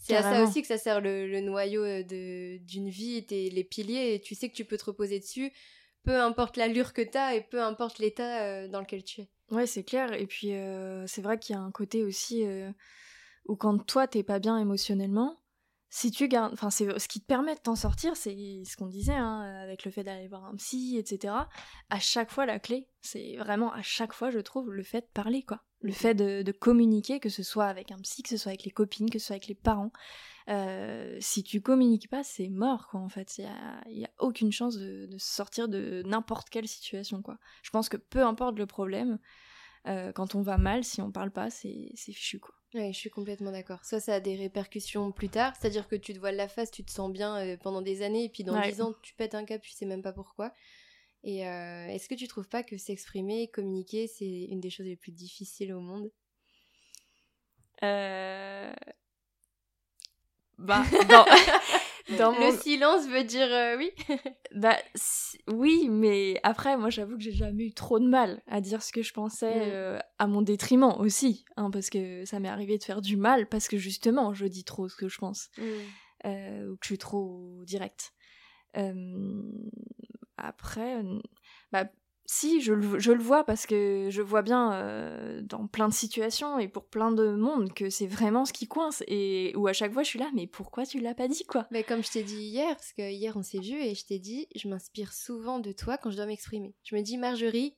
C'est 0.00 0.14
à 0.16 0.22
ça 0.22 0.42
aussi 0.42 0.62
que 0.62 0.68
ça 0.68 0.78
sert 0.78 1.00
le, 1.00 1.28
le 1.28 1.40
noyau 1.40 1.82
euh, 1.84 2.02
d'une 2.60 2.88
vie, 2.88 3.26
tes, 3.26 3.50
les 3.50 3.64
piliers, 3.64 4.14
et 4.14 4.20
tu 4.20 4.34
sais 4.34 4.48
que 4.48 4.54
tu 4.54 4.64
peux 4.64 4.76
te 4.78 4.84
reposer 4.86 5.20
dessus, 5.20 5.52
peu 6.04 6.16
importe 6.20 6.56
l'allure 6.56 6.92
que 6.92 7.02
t'as 7.02 7.34
et 7.34 7.40
peu 7.40 7.60
importe 7.62 7.98
l'état 7.98 8.42
euh, 8.44 8.68
dans 8.68 8.80
lequel 8.80 9.04
tu 9.04 9.20
es. 9.22 9.28
Ouais, 9.50 9.66
c'est 9.66 9.84
clair. 9.84 10.12
Et 10.14 10.26
puis, 10.26 10.54
euh, 10.54 11.06
c'est 11.06 11.22
vrai 11.22 11.38
qu'il 11.38 11.54
y 11.54 11.58
a 11.58 11.62
un 11.62 11.70
côté 11.70 12.02
aussi 12.04 12.44
euh, 12.44 12.70
où 13.46 13.54
quand 13.56 13.78
toi, 13.86 14.06
t'es 14.08 14.22
pas 14.22 14.38
bien 14.38 14.58
émotionnellement, 14.58 15.36
si 15.94 16.10
tu 16.10 16.26
gardes. 16.26 16.54
Enfin, 16.54 16.70
c'est 16.70 16.98
ce 16.98 17.06
qui 17.06 17.20
te 17.20 17.26
permet 17.26 17.54
de 17.54 17.60
t'en 17.60 17.76
sortir, 17.76 18.16
c'est 18.16 18.62
ce 18.64 18.78
qu'on 18.78 18.86
disait, 18.86 19.12
hein, 19.12 19.42
avec 19.62 19.84
le 19.84 19.90
fait 19.90 20.02
d'aller 20.02 20.26
voir 20.26 20.46
un 20.46 20.56
psy, 20.56 20.96
etc. 20.96 21.34
À 21.90 21.98
chaque 21.98 22.30
fois, 22.30 22.46
la 22.46 22.58
clé, 22.58 22.88
c'est 23.02 23.36
vraiment 23.36 23.70
à 23.74 23.82
chaque 23.82 24.14
fois, 24.14 24.30
je 24.30 24.38
trouve, 24.38 24.72
le 24.72 24.82
fait 24.82 25.02
de 25.02 25.10
parler, 25.12 25.42
quoi. 25.42 25.62
Le 25.82 25.92
fait 25.92 26.14
de, 26.14 26.50
communiquer, 26.50 27.20
que 27.20 27.28
ce 27.28 27.42
soit 27.42 27.66
avec 27.66 27.92
un 27.92 27.98
psy, 27.98 28.22
que 28.22 28.30
ce 28.30 28.38
soit 28.38 28.50
avec 28.50 28.64
les 28.64 28.70
copines, 28.70 29.10
que 29.10 29.18
ce 29.18 29.26
soit 29.26 29.34
avec 29.34 29.48
les 29.48 29.54
parents. 29.54 29.92
Euh, 30.48 31.18
si 31.20 31.42
tu 31.42 31.60
communiques 31.60 32.08
pas, 32.08 32.24
c'est 32.24 32.48
mort, 32.48 32.88
quoi, 32.88 33.00
en 33.00 33.10
fait. 33.10 33.36
Il 33.36 33.98
y 33.98 34.04
a, 34.06 34.10
aucune 34.18 34.50
chance 34.50 34.78
de, 34.78 35.10
sortir 35.18 35.68
de 35.68 36.02
n'importe 36.06 36.48
quelle 36.48 36.68
situation, 36.68 37.20
quoi. 37.20 37.36
Je 37.62 37.68
pense 37.68 37.90
que 37.90 37.98
peu 37.98 38.24
importe 38.24 38.58
le 38.58 38.66
problème, 38.66 39.18
euh, 39.88 40.10
quand 40.12 40.36
on 40.36 40.40
va 40.40 40.56
mal, 40.56 40.84
si 40.84 41.02
on 41.02 41.12
parle 41.12 41.32
pas, 41.32 41.50
c'est 41.50 41.92
fichu, 41.96 42.38
quoi. 42.38 42.54
Ouais, 42.74 42.90
je 42.92 42.98
suis 42.98 43.10
complètement 43.10 43.52
d'accord. 43.52 43.84
Ça, 43.84 44.00
ça 44.00 44.14
a 44.14 44.20
des 44.20 44.34
répercussions 44.34 45.12
plus 45.12 45.28
tard, 45.28 45.52
c'est-à-dire 45.60 45.88
que 45.88 45.96
tu 45.96 46.14
te 46.14 46.18
voiles 46.18 46.36
la 46.36 46.48
face, 46.48 46.70
tu 46.70 46.82
te 46.84 46.90
sens 46.90 47.12
bien 47.12 47.36
euh, 47.36 47.56
pendant 47.58 47.82
des 47.82 48.00
années, 48.02 48.24
et 48.24 48.28
puis 48.30 48.44
dans 48.44 48.54
Ouais. 48.54 48.70
10 48.70 48.80
ans, 48.80 48.94
tu 49.02 49.12
pètes 49.14 49.34
un 49.34 49.44
cap, 49.44 49.60
tu 49.60 49.72
sais 49.72 49.84
même 49.84 50.02
pas 50.02 50.12
pourquoi. 50.12 50.54
Et 51.24 51.46
euh, 51.46 51.86
est-ce 51.88 52.08
que 52.08 52.14
tu 52.14 52.26
trouves 52.28 52.48
pas 52.48 52.62
que 52.62 52.78
s'exprimer, 52.78 53.48
communiquer, 53.48 54.06
c'est 54.08 54.44
une 54.44 54.60
des 54.60 54.70
choses 54.70 54.86
les 54.86 54.96
plus 54.96 55.12
difficiles 55.12 55.72
au 55.74 55.80
monde? 55.80 56.10
Euh... 57.82 58.72
Bah, 60.58 60.84
dans, 61.08 61.24
dans 62.16 62.32
Le 62.32 62.40
mon- 62.40 62.50
silence 62.52 63.06
veut 63.06 63.24
dire 63.24 63.48
euh, 63.50 63.76
oui 63.76 63.90
Bah, 64.54 64.76
si- 64.94 65.38
oui, 65.48 65.88
mais 65.90 66.38
après, 66.42 66.76
moi, 66.76 66.90
j'avoue 66.90 67.16
que 67.16 67.22
j'ai 67.22 67.32
jamais 67.32 67.64
eu 67.68 67.72
trop 67.72 67.98
de 67.98 68.06
mal 68.06 68.42
à 68.46 68.60
dire 68.60 68.82
ce 68.82 68.92
que 68.92 69.02
je 69.02 69.12
pensais 69.14 69.68
Mm. 69.68 69.70
euh, 69.72 69.98
à 70.18 70.26
mon 70.26 70.42
détriment 70.42 70.94
aussi, 70.98 71.44
hein, 71.56 71.70
parce 71.70 71.88
que 71.90 72.24
ça 72.26 72.38
m'est 72.38 72.48
arrivé 72.48 72.76
de 72.78 72.84
faire 72.84 73.00
du 73.00 73.16
mal, 73.16 73.48
parce 73.48 73.66
que 73.68 73.78
justement, 73.78 74.34
je 74.34 74.44
dis 74.46 74.64
trop 74.64 74.88
ce 74.88 74.96
que 74.96 75.08
je 75.08 75.18
pense, 75.18 75.50
euh, 76.26 76.68
ou 76.68 76.76
que 76.76 76.84
je 76.84 76.88
suis 76.88 76.98
trop 76.98 77.62
directe. 77.64 78.12
Après, 80.36 81.02
bah, 81.70 81.84
si, 82.24 82.60
je 82.60 82.72
le, 82.72 83.22
vois, 83.22 83.44
parce 83.44 83.66
que 83.66 84.08
je 84.10 84.22
vois 84.22 84.42
bien 84.42 84.72
euh, 84.72 85.40
dans 85.42 85.66
plein 85.66 85.88
de 85.88 85.92
situations 85.92 86.58
et 86.58 86.68
pour 86.68 86.86
plein 86.86 87.10
de 87.10 87.32
monde 87.32 87.72
que 87.74 87.90
c'est 87.90 88.06
vraiment 88.06 88.44
ce 88.44 88.52
qui 88.52 88.68
coince, 88.68 89.02
et 89.08 89.52
où 89.56 89.66
à 89.66 89.72
chaque 89.72 89.92
fois, 89.92 90.02
je 90.02 90.08
suis 90.08 90.18
là, 90.18 90.30
mais 90.34 90.46
pourquoi 90.46 90.86
tu 90.86 91.00
l'as 91.00 91.14
pas 91.14 91.28
dit, 91.28 91.44
quoi? 91.44 91.66
Mais 91.70 91.82
comme 91.82 92.02
je 92.02 92.10
t'ai 92.10 92.22
dit 92.22 92.42
hier, 92.42 92.76
parce 92.76 92.92
que 92.92 93.10
hier 93.10 93.36
on 93.36 93.42
s'est 93.42 93.58
vu 93.58 93.80
et 93.82 93.94
je 93.94 94.06
t'ai 94.06 94.18
dit, 94.18 94.46
je 94.54 94.68
m'inspire 94.68 95.12
souvent 95.12 95.58
de 95.58 95.72
toi 95.72 95.98
quand 95.98 96.10
je 96.10 96.16
dois 96.16 96.26
m'exprimer. 96.26 96.74
Je 96.84 96.94
me 96.94 97.02
dis, 97.02 97.18
Marjorie, 97.18 97.76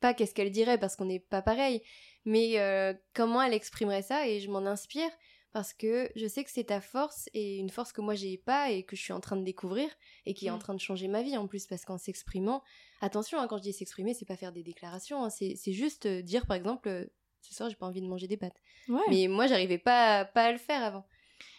pas 0.00 0.12
qu'est-ce 0.12 0.34
qu'elle 0.34 0.50
dirait 0.50 0.78
parce 0.78 0.96
qu'on 0.96 1.06
n'est 1.06 1.20
pas 1.20 1.42
pareil, 1.42 1.80
mais 2.24 2.58
euh, 2.58 2.94
comment 3.14 3.42
elle 3.42 3.54
exprimerait 3.54 4.02
ça 4.02 4.26
et 4.28 4.40
je 4.40 4.50
m'en 4.50 4.66
inspire 4.66 5.10
parce 5.54 5.72
que 5.72 6.10
je 6.16 6.26
sais 6.26 6.44
que 6.44 6.50
c'est 6.50 6.64
ta 6.64 6.80
force 6.82 7.30
et 7.32 7.56
une 7.56 7.70
force 7.70 7.92
que 7.92 8.00
moi 8.02 8.14
j'ai 8.14 8.36
pas 8.36 8.70
et 8.70 8.82
que 8.82 8.96
je 8.96 9.00
suis 9.02 9.12
en 9.14 9.20
train 9.20 9.36
de 9.36 9.44
découvrir 9.44 9.88
et 10.26 10.34
qui 10.34 10.48
est 10.48 10.50
en 10.50 10.56
Mm. 10.56 10.60
train 10.60 10.74
de 10.74 10.80
changer 10.80 11.08
ma 11.08 11.22
vie 11.22 11.36
en 11.38 11.46
plus 11.46 11.66
parce 11.66 11.84
qu'en 11.86 11.96
s'exprimant, 11.96 12.62
attention, 13.00 13.38
hein, 13.38 13.46
quand 13.48 13.56
je 13.58 13.62
dis 13.62 13.72
s'exprimer, 13.72 14.12
c'est 14.12 14.26
pas 14.26 14.36
faire 14.36 14.52
des 14.52 14.62
déclarations, 14.62 15.24
hein, 15.24 15.30
c'est 15.30 15.56
juste 15.72 16.04
euh, 16.06 16.20
dire 16.22 16.46
par 16.46 16.56
exemple, 16.56 16.88
euh, 16.88 17.06
ce 17.40 17.54
soir 17.54 17.70
j'ai 17.70 17.76
pas 17.76 17.86
envie 17.86 18.02
de 18.02 18.06
manger 18.08 18.26
des 18.28 18.36
pâtes. 18.36 18.60
Ouais. 18.88 19.00
Mais 19.08 19.28
moi 19.28 19.46
j'arrivais 19.46 19.78
pas, 19.78 20.24
pas 20.26 20.44
à 20.44 20.52
le 20.52 20.58
faire 20.58 20.82
avant. 20.82 21.06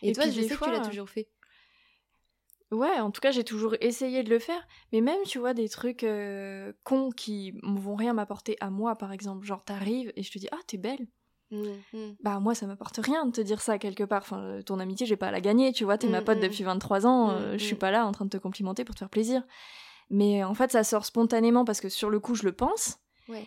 Et, 0.01 0.09
Et 0.09 0.11
toi, 0.13 0.25
je 0.25 0.31
sais 0.41 0.55
que 0.55 0.63
tu 0.63 0.71
l'as 0.71 0.87
toujours 0.87 1.09
fait. 1.09 1.29
Ouais, 2.71 2.99
en 2.99 3.11
tout 3.11 3.21
cas, 3.21 3.31
j'ai 3.31 3.43
toujours 3.43 3.75
essayé 3.79 4.23
de 4.23 4.29
le 4.29 4.39
faire. 4.39 4.67
Mais 4.91 4.99
même, 4.99 5.21
tu 5.25 5.37
vois, 5.37 5.53
des 5.53 5.69
trucs 5.69 6.03
euh, 6.03 6.73
cons 6.83 7.11
qui 7.11 7.53
vont 7.63 7.95
rien 7.95 8.13
m'apporter 8.13 8.57
à 8.59 8.69
moi, 8.69 8.95
par 8.97 9.11
exemple. 9.13 9.45
Genre, 9.45 9.63
t'arrives 9.63 10.11
et 10.15 10.23
je 10.23 10.31
te 10.31 10.39
dis, 10.39 10.47
ah, 10.51 10.59
t'es 10.67 10.77
belle. 10.77 11.07
Mm, 11.51 11.67
mm. 11.93 12.15
Bah, 12.21 12.39
moi, 12.39 12.55
ça 12.55 12.65
m'apporte 12.67 12.97
rien 12.97 13.25
de 13.25 13.31
te 13.31 13.41
dire 13.41 13.61
ça 13.61 13.77
quelque 13.77 14.03
part. 14.03 14.21
Enfin, 14.23 14.39
euh, 14.41 14.61
ton 14.61 14.79
amitié, 14.79 15.05
j'ai 15.05 15.15
pas 15.15 15.27
à 15.27 15.31
la 15.31 15.41
gagner, 15.41 15.73
tu 15.73 15.83
vois. 15.83 15.97
T'es 15.97 16.07
ma 16.07 16.21
Mm, 16.21 16.25
pote 16.25 16.39
depuis 16.39 16.63
23 16.63 17.05
ans. 17.05 17.31
euh, 17.31 17.53
je 17.57 17.63
suis 17.63 17.75
pas 17.75 17.91
là 17.91 18.05
en 18.05 18.11
train 18.11 18.25
de 18.25 18.29
te 18.29 18.37
complimenter 18.37 18.83
pour 18.83 18.95
te 18.95 18.99
faire 18.99 19.09
plaisir. 19.09 19.43
Mais 20.09 20.43
euh, 20.43 20.47
en 20.47 20.53
fait, 20.53 20.71
ça 20.71 20.83
sort 20.83 21.05
spontanément 21.05 21.65
parce 21.65 21.81
que 21.81 21.89
sur 21.89 22.09
le 22.09 22.19
coup, 22.19 22.35
je 22.35 22.43
le 22.43 22.51
pense. 22.53 22.97
Ouais. 23.27 23.45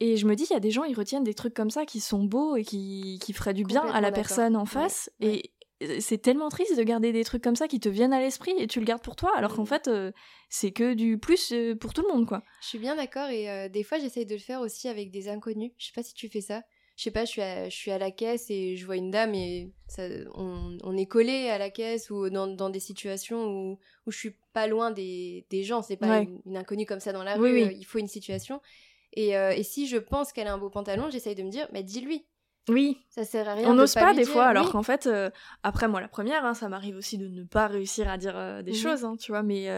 Et 0.00 0.16
je 0.16 0.26
me 0.26 0.34
dis, 0.34 0.44
il 0.48 0.52
y 0.52 0.56
a 0.56 0.60
des 0.60 0.70
gens, 0.70 0.84
ils 0.84 0.94
retiennent 0.96 1.24
des 1.24 1.34
trucs 1.34 1.54
comme 1.54 1.70
ça 1.70 1.84
qui 1.84 2.00
sont 2.00 2.24
beaux 2.24 2.56
et 2.56 2.64
qui, 2.64 3.18
qui 3.22 3.32
feraient 3.32 3.52
du 3.54 3.64
bien 3.64 3.82
à 3.82 4.00
la 4.00 4.10
personne 4.12 4.56
en 4.56 4.64
face. 4.64 5.10
ouais. 5.20 5.42
Et 5.82 6.00
c'est 6.00 6.18
tellement 6.18 6.50
triste 6.50 6.76
de 6.76 6.82
garder 6.82 7.10
des 7.10 7.24
trucs 7.24 7.42
comme 7.42 7.56
ça 7.56 7.66
qui 7.66 7.80
te 7.80 7.88
viennent 7.88 8.12
à 8.12 8.20
l'esprit 8.20 8.52
et 8.58 8.66
tu 8.66 8.80
le 8.80 8.84
gardes 8.84 9.00
pour 9.02 9.16
toi, 9.16 9.32
alors 9.34 9.54
qu'en 9.54 9.64
fait, 9.64 9.88
euh, 9.88 10.12
c'est 10.50 10.72
que 10.72 10.92
du 10.92 11.16
plus 11.16 11.52
euh, 11.52 11.74
pour 11.74 11.94
tout 11.94 12.02
le 12.06 12.08
monde, 12.12 12.26
quoi. 12.26 12.42
Je 12.60 12.66
suis 12.68 12.78
bien 12.78 12.96
d'accord 12.96 13.30
et 13.30 13.48
euh, 13.50 13.70
des 13.70 13.82
fois 13.82 13.98
j'essaye 13.98 14.26
de 14.26 14.34
le 14.34 14.40
faire 14.40 14.60
aussi 14.60 14.88
avec 14.88 15.10
des 15.10 15.28
inconnus. 15.30 15.72
Je 15.78 15.86
sais 15.86 15.92
pas 15.94 16.02
si 16.02 16.12
tu 16.12 16.28
fais 16.28 16.42
ça. 16.42 16.62
Je 17.00 17.04
sais 17.04 17.10
pas, 17.10 17.24
je 17.24 17.30
suis 17.30 17.40
à, 17.40 17.66
je 17.70 17.74
suis 17.74 17.90
à 17.90 17.96
la 17.96 18.10
caisse 18.10 18.50
et 18.50 18.76
je 18.76 18.84
vois 18.84 18.96
une 18.96 19.10
dame 19.10 19.34
et 19.34 19.72
ça, 19.86 20.02
on, 20.34 20.76
on 20.84 20.94
est 20.98 21.06
collé 21.06 21.48
à 21.48 21.56
la 21.56 21.70
caisse 21.70 22.10
ou 22.10 22.28
dans, 22.28 22.46
dans 22.46 22.68
des 22.68 22.78
situations 22.78 23.46
où, 23.46 23.78
où 24.06 24.10
je 24.10 24.18
suis 24.18 24.36
pas 24.52 24.66
loin 24.66 24.90
des, 24.90 25.46
des 25.48 25.62
gens. 25.62 25.80
C'est 25.80 25.96
pas 25.96 26.08
Ouais. 26.08 26.24
une, 26.24 26.42
une 26.44 26.58
inconnue 26.58 26.84
comme 26.84 27.00
ça 27.00 27.14
dans 27.14 27.24
la 27.24 27.36
Oui, 27.38 27.52
rue. 27.52 27.54
oui. 27.54 27.62
euh, 27.62 27.72
il 27.72 27.84
faut 27.86 27.96
une 28.00 28.06
situation. 28.06 28.60
Et, 29.14 29.34
euh, 29.34 29.52
et 29.52 29.62
si 29.62 29.86
je 29.86 29.96
pense 29.96 30.30
qu'elle 30.34 30.46
a 30.46 30.52
un 30.52 30.58
beau 30.58 30.68
pantalon, 30.68 31.08
j'essaye 31.08 31.34
de 31.34 31.42
me 31.42 31.48
dire, 31.48 31.66
mais 31.72 31.82
dis-lui. 31.82 32.26
Oui, 32.68 32.98
Ça 33.08 33.24
sert 33.24 33.48
à 33.48 33.54
rien. 33.54 33.70
on 33.70 33.72
n'ose 33.72 33.94
pas 33.94 34.12
des 34.12 34.24
dire. 34.24 34.32
fois, 34.34 34.44
alors 34.44 34.66
Oui. 34.66 34.72
qu'en 34.72 34.82
fait, 34.82 35.06
euh, 35.06 35.30
après 35.62 35.88
moi 35.88 36.02
la 36.02 36.08
première, 36.08 36.44
hein, 36.44 36.52
ça 36.52 36.68
m'arrive 36.68 36.96
aussi 36.96 37.16
de 37.16 37.28
ne 37.28 37.44
pas 37.44 37.66
réussir 37.66 38.10
à 38.10 38.18
dire 38.18 38.36
euh, 38.36 38.60
des 38.60 38.72
Mhm. 38.72 38.76
choses, 38.76 39.04
hein, 39.06 39.16
tu 39.18 39.32
vois, 39.32 39.42
mais, 39.42 39.70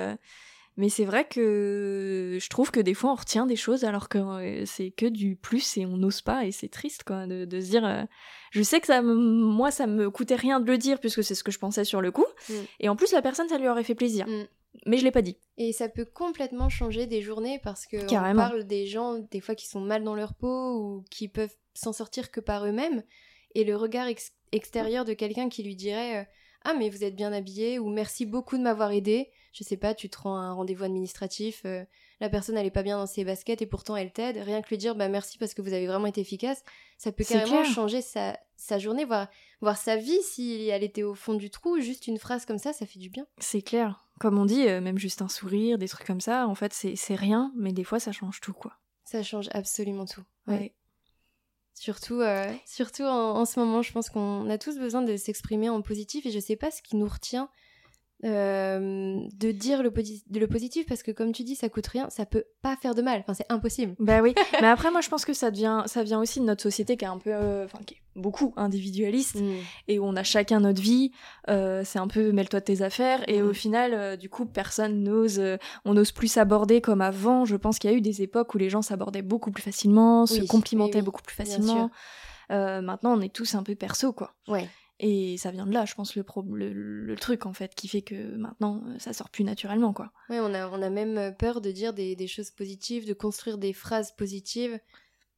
mais 0.77 0.89
c'est 0.89 1.05
vrai 1.05 1.27
que 1.27 2.39
je 2.41 2.49
trouve 2.49 2.71
que 2.71 2.81
des 2.81 2.95
fois 2.95 3.13
on 3.13 3.15
retient 3.15 3.47
des 3.47 3.57
choses 3.57 3.85
alors 3.85 4.09
que 4.09 4.19
euh, 4.19 4.63
c'est 4.67 4.91
que 4.91 5.07
du 5.07 5.37
plus 5.37 5.77
et 5.77 5.85
on 5.87 5.97
n'ose 5.97 6.23
pas 6.23 6.47
et 6.47 6.53
c'est 6.53 6.69
triste 6.69 7.05
quoi 7.05 7.27
de, 7.27 7.45
de 7.45 7.61
se 7.61 7.71
dire. 7.71 7.85
euh, 7.85 8.05
je 8.51 8.63
sais 8.63 8.81
que 8.81 8.87
ça, 8.87 9.03
moi 9.03 9.71
ça 9.71 9.87
me 9.87 10.11
coûtait 10.11 10.35
rien 10.37 10.61
de 10.61 10.71
le 10.71 10.79
dire 10.79 10.99
puisque 11.01 11.23
c'est 11.25 11.35
ce 11.35 11.45
que 11.45 11.53
je 11.53 11.59
pensais 11.59 11.85
sur 11.85 12.01
le 12.01 12.11
coup, 12.11 12.27
Mm. 12.49 12.55
et 12.81 12.89
en 12.89 12.97
plus 12.97 13.13
la 13.13 13.23
personne 13.23 13.49
ça 13.49 13.59
lui 13.59 13.69
aurait 13.69 13.85
fait 13.85 13.95
plaisir, 13.95 14.27
Mm. 14.27 14.45
mais 14.87 14.97
je 14.99 15.05
l'ai 15.05 15.11
pas 15.11 15.23
dit. 15.23 15.37
Et 15.59 15.73
ça 15.73 15.89
peut 15.89 16.07
complètement 16.07 16.69
changer 16.69 17.07
des 17.07 17.21
journées 17.23 17.61
parce 17.63 17.87
que 17.87 17.99
on 18.05 18.37
parle 18.37 18.65
des 18.65 18.87
gens 18.87 19.19
des 19.31 19.41
fois 19.41 19.55
qui 19.55 19.69
sont 19.69 19.81
mal 19.81 20.03
dans 20.05 20.15
leur 20.15 20.35
peau 20.35 20.77
ou 20.79 21.05
qui 21.11 21.29
peuvent 21.29 21.55
s'en 21.75 21.93
sortir 21.93 22.31
que 22.31 22.41
par 22.41 22.67
eux-mêmes. 22.67 23.03
et 23.55 23.65
le 23.65 23.77
regard 23.77 24.07
extérieur 24.53 25.05
de 25.05 25.13
quelqu'un 25.15 25.49
qui 25.51 25.63
lui 25.63 25.77
dirait 25.77 26.21
euh, 26.21 26.25
ah 26.65 26.75
mais 26.75 26.91
vous 26.91 27.05
êtes 27.05 27.17
bien 27.17 27.33
habillé 27.33 27.79
ou 27.79 27.89
merci 27.89 28.27
beaucoup 28.27 28.57
de 28.57 28.63
m'avoir 28.63 28.93
aidé 28.93 29.31
je 29.53 29.65
sais 29.65 29.77
pas 29.77 29.95
tu 29.95 30.09
te 30.09 30.19
rends 30.19 30.37
à 30.37 30.41
un 30.41 30.53
rendez-vous 30.53 30.85
administratif 30.85 31.63
euh, 31.65 31.85
la 32.23 32.29
personne 32.29 32.57
elle 32.57 32.67
est 32.67 32.71
pas 32.71 32.85
bien 32.85 32.99
dans 32.99 33.07
ses 33.07 33.25
baskets 33.25 33.63
et 33.63 33.67
pourtant 33.67 33.97
elle 33.97 34.13
t'aide. 34.13 34.37
Rien 34.37 34.63
que 34.63 34.69
lui 34.69 34.79
dire 34.79 34.95
bah 34.95 35.09
merci 35.09 35.39
parce 35.39 35.55
que 35.55 35.61
vous 35.61 35.73
avez 35.73 35.89
vraiment 35.89 36.07
été 36.07 36.21
efficace 36.21 36.63
ça 36.97 37.11
peut 37.11 37.25
carrément 37.25 37.65
changer 37.65 38.01
sa, 38.01 38.39
sa 38.57 38.79
journée 38.79 39.05
voir 39.05 39.27
voir 39.61 39.77
sa 39.77 39.97
vie 39.97 40.23
si 40.23 40.69
elle 40.69 40.85
était 40.85 41.03
au 41.03 41.15
fond 41.15 41.35
du 41.35 41.51
trou. 41.51 41.81
Juste 41.81 42.07
une 42.07 42.19
phrase 42.19 42.47
comme 42.47 42.59
ça 42.59 42.73
ça 42.73 42.87
fait 42.87 43.01
du 43.01 43.11
bien. 43.11 43.27
C'est 43.39 43.63
clair. 43.63 44.05
Comme 44.21 44.39
on 44.39 44.45
dit 44.45 44.69
euh, 44.69 44.81
même 44.81 44.99
juste 44.99 45.21
un 45.21 45.29
sourire 45.29 45.79
des 45.79 45.89
trucs 45.89 46.07
comme 46.07 46.21
ça 46.21 46.47
en 46.47 46.55
fait 46.55 46.73
c'est 46.73 47.15
rien 47.17 47.53
mais 47.57 47.73
des 47.73 47.85
fois 47.85 47.99
ça 47.99 48.13
change 48.13 48.41
tout 48.41 48.53
quoi. 48.53 48.79
Ça 49.05 49.25
change 49.25 49.49
absolument 49.53 50.07
tout. 50.07 50.23
Ouais. 50.47 50.73
Surtout, 51.75 52.21
euh, 52.21 52.53
surtout 52.67 53.03
en, 53.03 53.45
ce 53.45 53.59
moment, 53.59 53.83
je 53.83 53.93
pense 53.93 54.11
qu'on 54.11 54.49
a 54.49 54.59
tous 54.59 54.79
besoin 54.79 55.03
de 55.03 55.17
s'exprimer 55.17 55.69
en 55.69 55.83
positif 55.83 56.27
et 56.27 56.31
je 56.31 56.39
sais 56.39 56.57
pas 56.57 56.71
ce 56.71 56.83
qui 56.83 56.97
nous 56.97 57.09
retient 57.09 57.49
euh, 58.25 59.19
de 59.35 59.51
dire 59.51 59.83
le, 59.83 59.93
le, 60.33 60.47
positif 60.47 60.87
parce 60.87 61.03
que 61.03 61.11
comme 61.11 61.33
tu 61.33 61.43
dis 61.43 61.57
ça 61.57 61.69
coûte 61.69 61.89
rien 61.89 62.09
ça 62.09 62.25
peut 62.25 62.45
pas 62.63 62.77
faire 62.77 62.95
de 62.95 63.03
mal. 63.03 63.19
Enfin 63.21 63.35
c'est 63.35 63.51
impossible. 63.51 63.97
Bah 63.99 64.21
oui. 64.23 64.33
Mais 64.61 64.69
après 64.69 64.93
moi 64.93 65.01
je 65.01 65.09
pense 65.09 65.25
que 65.25 65.33
ça 65.33 65.51
devient 65.51 65.83
ça 65.87 66.05
vient 66.05 66.21
aussi 66.21 66.39
de 66.39 66.45
notre 66.45 66.63
société 66.63 66.97
qui 66.97 67.05
est 67.05 67.09
un 67.09 67.19
peu 67.19 67.33
euh, 67.33 67.65
enfin 67.65 67.81
qui 67.85 67.95
est 67.95 68.03
beaucoup 68.15 68.55
individualiste 68.57 69.41
mm. 69.41 69.55
et 69.89 69.99
où 69.99 70.05
on 70.05 70.15
a 70.15 70.23
chacun 70.23 70.61
notre 70.61 70.81
vie. 70.81 71.11
Euh, 71.49 71.83
c'est 71.85 71.99
un 71.99 72.07
peu 72.07 72.31
mêle-toi 72.31 72.61
de 72.61 72.65
tes 72.65 72.83
affaires 72.83 73.29
et 73.29 73.43
mm. 73.43 73.47
au 73.47 73.53
final 73.53 74.17
du 74.17 74.29
coup 74.29 74.47
personne 74.47 75.03
n'ose 75.03 75.43
on 75.85 75.95
n'ose 75.95 76.13
plus 76.13 76.29
s'aborder 76.29 76.81
comme 76.81 77.01
avant. 77.01 77.45
Je 77.45 77.57
pense 77.57 77.81
qu'il 77.81 77.91
y 77.91 77.93
a 77.93 77.97
eu 77.97 78.03
des 78.03 78.23
époques 78.23 78.55
où 78.55 78.59
les 78.59 78.71
gens 78.71 78.83
s'abordaient 78.83 79.23
beaucoup 79.23 79.51
plus 79.51 79.63
facilement 79.63 80.27
se 80.27 80.43
complimentaient 80.43 81.03
beaucoup 81.03 81.23
plus 81.23 81.35
facilement. 81.35 81.91
maintenant 82.51 83.19
on 83.19 83.21
est 83.21 83.35
tous 83.35 83.57
un 83.57 83.65
peu 83.65 83.75
perso 83.75 84.13
quoi. 84.13 84.33
Ouais 84.47 84.69
et 85.05 85.37
ça 85.37 85.51
vient 85.51 85.67
de 85.67 85.73
là, 85.73 85.85
je 85.85 85.95
pense, 85.95 86.15
le, 86.15 86.25
le, 86.73 87.17
truc, 87.17 87.45
en 87.45 87.53
fait, 87.53 87.75
qui 87.75 87.89
fait 87.89 88.03
que 88.03 88.37
maintenant, 88.37 88.85
euh, 88.87 88.99
ça 89.01 89.13
sort 89.13 89.31
plus 89.31 89.43
naturellement, 89.43 89.93
quoi. 89.93 90.13
Oui, 90.31 90.37
on 90.41 90.55
a, 90.55 90.69
on 90.69 90.81
a 90.81 90.91
même 90.91 91.19
euh, 91.19 91.31
peur 91.33 91.61
de 91.61 91.73
dire 91.73 91.93
des, 91.93 92.27
choses 92.29 92.53
positives, 92.53 93.05
de 93.05 93.13
construire 93.13 93.59
des 93.59 93.73
phrases 93.73 94.15
positives. 94.15 94.79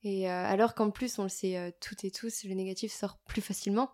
Et 0.03 0.31
euh, 0.31 0.33
alors 0.33 0.75
qu'en 0.75 0.91
plus, 0.91 1.19
on 1.19 1.23
le 1.23 1.31
sait 1.31 1.75
toutes 1.81 2.05
et 2.05 2.11
tous, 2.11 2.45
le 2.45 2.53
négatif 2.53 2.93
sort 2.93 3.19
plus 3.27 3.41
facilement. 3.41 3.91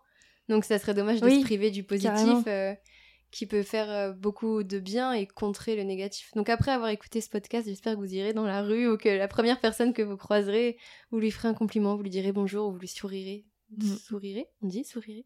Donc 0.49 0.65
ça 0.65 0.77
serait 0.77 0.93
dommage 0.93 1.21
de 1.21 1.29
se 1.29 1.41
priver 1.41 1.71
du 1.71 1.83
positif 1.83 2.45
qui 3.31 3.45
peut 3.45 3.63
faire 3.63 4.13
beaucoup 4.15 4.63
de 4.63 4.77
bien 4.77 5.13
et 5.13 5.25
contrer 5.25 5.77
le 5.77 5.83
négatif. 5.83 6.31
Donc 6.35 6.49
après 6.49 6.71
avoir 6.71 6.89
écouté 6.89 7.21
ce 7.21 7.29
podcast, 7.29 7.65
j'espère 7.65 7.93
que 7.93 7.99
vous 7.99 8.13
irez 8.13 8.33
dans 8.33 8.45
la 8.45 8.61
rue 8.61 8.89
ou 8.89 8.97
que 8.97 9.07
la 9.07 9.29
première 9.29 9.61
personne 9.61 9.93
que 9.93 10.01
vous 10.01 10.17
croiserez, 10.17 10.77
vous 11.11 11.19
lui 11.19 11.31
ferez 11.31 11.47
un 11.47 11.53
compliment, 11.53 11.95
vous 11.95 12.03
lui 12.03 12.09
direz 12.09 12.33
bonjour 12.33 12.67
ou 12.67 12.71
vous 12.73 12.79
lui 12.79 12.89
sourirez. 12.89 13.45
Mm. 13.77 13.95
Sourirez 13.95 14.47
On 14.61 14.67
dit 14.67 14.83
sourirez 14.83 15.25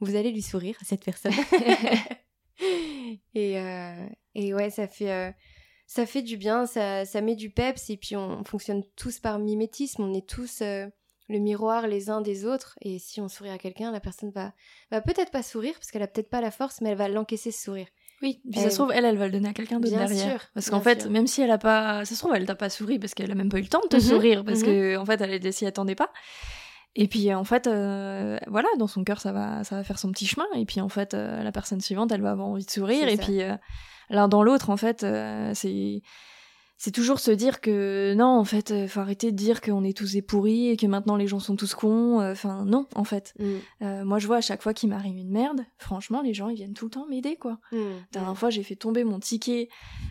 vous 0.00 0.16
allez 0.16 0.30
lui 0.30 0.42
sourire 0.42 0.76
à 0.80 0.84
cette 0.84 1.04
personne. 1.04 1.32
et, 3.34 3.58
euh, 3.58 4.06
et 4.34 4.54
ouais, 4.54 4.70
ça 4.70 4.86
fait, 4.86 5.10
euh, 5.10 5.30
ça 5.86 6.06
fait 6.06 6.22
du 6.22 6.36
bien, 6.36 6.66
ça, 6.66 7.04
ça 7.04 7.20
met 7.20 7.36
du 7.36 7.50
peps, 7.50 7.90
et 7.90 7.96
puis 7.96 8.16
on, 8.16 8.44
fonctionne 8.44 8.82
tous 8.96 9.18
par 9.18 9.38
mimétisme, 9.38 10.02
on 10.02 10.14
est 10.14 10.28
tous 10.28 10.60
euh, 10.62 10.86
le 11.28 11.38
miroir 11.38 11.86
les 11.86 12.10
uns 12.10 12.20
des 12.20 12.44
autres, 12.44 12.78
et 12.82 12.98
si 12.98 13.20
on 13.20 13.28
sourit 13.28 13.50
à 13.50 13.58
quelqu'un, 13.58 13.90
la 13.90 14.00
personne 14.00 14.30
va, 14.30 14.52
va 14.90 15.00
peut-être 15.00 15.30
pas 15.30 15.42
sourire, 15.42 15.74
parce 15.74 15.90
qu'elle 15.90 16.02
a 16.02 16.08
peut-être 16.08 16.30
pas 16.30 16.40
la 16.40 16.50
force, 16.50 16.80
mais 16.80 16.90
elle 16.90 16.98
va 16.98 17.08
l'encaisser 17.08 17.50
ce 17.50 17.62
sourire. 17.62 17.88
Oui, 18.20 18.40
puis 18.50 18.60
ça 18.60 18.70
se 18.70 18.74
trouve, 18.74 18.90
elle, 18.92 19.04
elle 19.04 19.16
va 19.16 19.26
le 19.26 19.32
donner 19.32 19.48
à 19.48 19.52
quelqu'un 19.52 19.78
d'autre 19.78 19.96
derrière. 19.96 20.40
Sûr, 20.40 20.50
parce 20.52 20.70
qu'en 20.70 20.80
fait, 20.80 21.06
même 21.06 21.28
si 21.28 21.40
elle 21.40 21.52
a 21.52 21.58
pas. 21.58 22.04
Ça 22.04 22.16
se 22.16 22.18
trouve, 22.18 22.34
elle 22.34 22.46
t'a 22.46 22.56
pas 22.56 22.68
souri 22.68 22.98
parce 22.98 23.14
qu'elle 23.14 23.30
a 23.30 23.36
même 23.36 23.48
pas 23.48 23.58
eu 23.58 23.62
le 23.62 23.68
temps 23.68 23.80
de 23.80 23.86
te 23.86 23.94
mhm, 23.94 24.02
sourire, 24.02 24.44
parce 24.44 24.64
qu'en 24.64 24.70
mhm. 24.70 24.76
que, 24.76 24.96
en 24.96 25.04
fait, 25.04 25.20
elle 25.20 25.52
s'y 25.52 25.66
attendait 25.66 25.94
pas. 25.94 26.10
Et 26.94 27.06
puis 27.06 27.32
en 27.32 27.44
fait, 27.44 27.66
euh, 27.66 28.38
voilà, 28.48 28.68
dans 28.78 28.86
son 28.86 29.04
cœur, 29.04 29.20
ça 29.20 29.32
va, 29.32 29.62
ça 29.64 29.76
va 29.76 29.84
faire 29.84 29.98
son 29.98 30.10
petit 30.10 30.26
chemin. 30.26 30.46
Et 30.56 30.64
puis 30.64 30.80
en 30.80 30.88
fait, 30.88 31.14
euh, 31.14 31.42
la 31.42 31.52
personne 31.52 31.80
suivante, 31.80 32.10
elle 32.12 32.22
va 32.22 32.32
avoir 32.32 32.48
envie 32.48 32.64
de 32.64 32.70
sourire. 32.70 33.08
Et 33.08 33.16
puis 33.16 33.42
euh, 33.42 33.54
l'un 34.10 34.28
dans 34.28 34.42
l'autre, 34.42 34.70
en 34.70 34.76
fait, 34.76 35.06
c'est 35.54 36.02
c'est 36.80 36.92
toujours 36.92 37.18
se 37.18 37.32
dire 37.32 37.60
que 37.60 38.14
non, 38.16 38.38
en 38.38 38.44
fait, 38.44 38.86
faut 38.86 39.00
arrêter 39.00 39.32
de 39.32 39.36
dire 39.36 39.60
qu'on 39.60 39.82
est 39.82 39.96
tous 39.96 40.16
pourris 40.26 40.68
et 40.68 40.76
que 40.76 40.86
maintenant 40.86 41.16
les 41.16 41.26
gens 41.26 41.40
sont 41.40 41.56
tous 41.56 41.74
cons. 41.74 42.20
Enfin, 42.20 42.64
non, 42.64 42.86
en 42.94 43.02
fait. 43.02 43.34
Mm. 43.38 44.04
moi, 44.04 44.20
je 44.20 44.28
vois 44.28 44.36
à 44.36 44.40
chaque 44.40 44.62
fois 44.62 44.72
qu'il 44.72 44.88
m'arrive 44.88 45.16
une 45.16 45.30
merde, 45.30 45.62
franchement, 45.76 46.22
les 46.22 46.34
gens, 46.34 46.48
ils 46.48 46.54
viennent 46.54 46.74
tout 46.74 46.84
le 46.84 46.92
temps 46.92 47.06
m'aider, 47.08 47.34
quoi. 47.34 47.58
Mm. 47.72 47.76
La 47.76 48.20
dernière 48.20 48.38
fois, 48.38 48.50
j'ai 48.50 48.62
fait 48.62 48.76
tomber 48.76 49.02
mon 49.02 49.18
ticket 49.18 49.68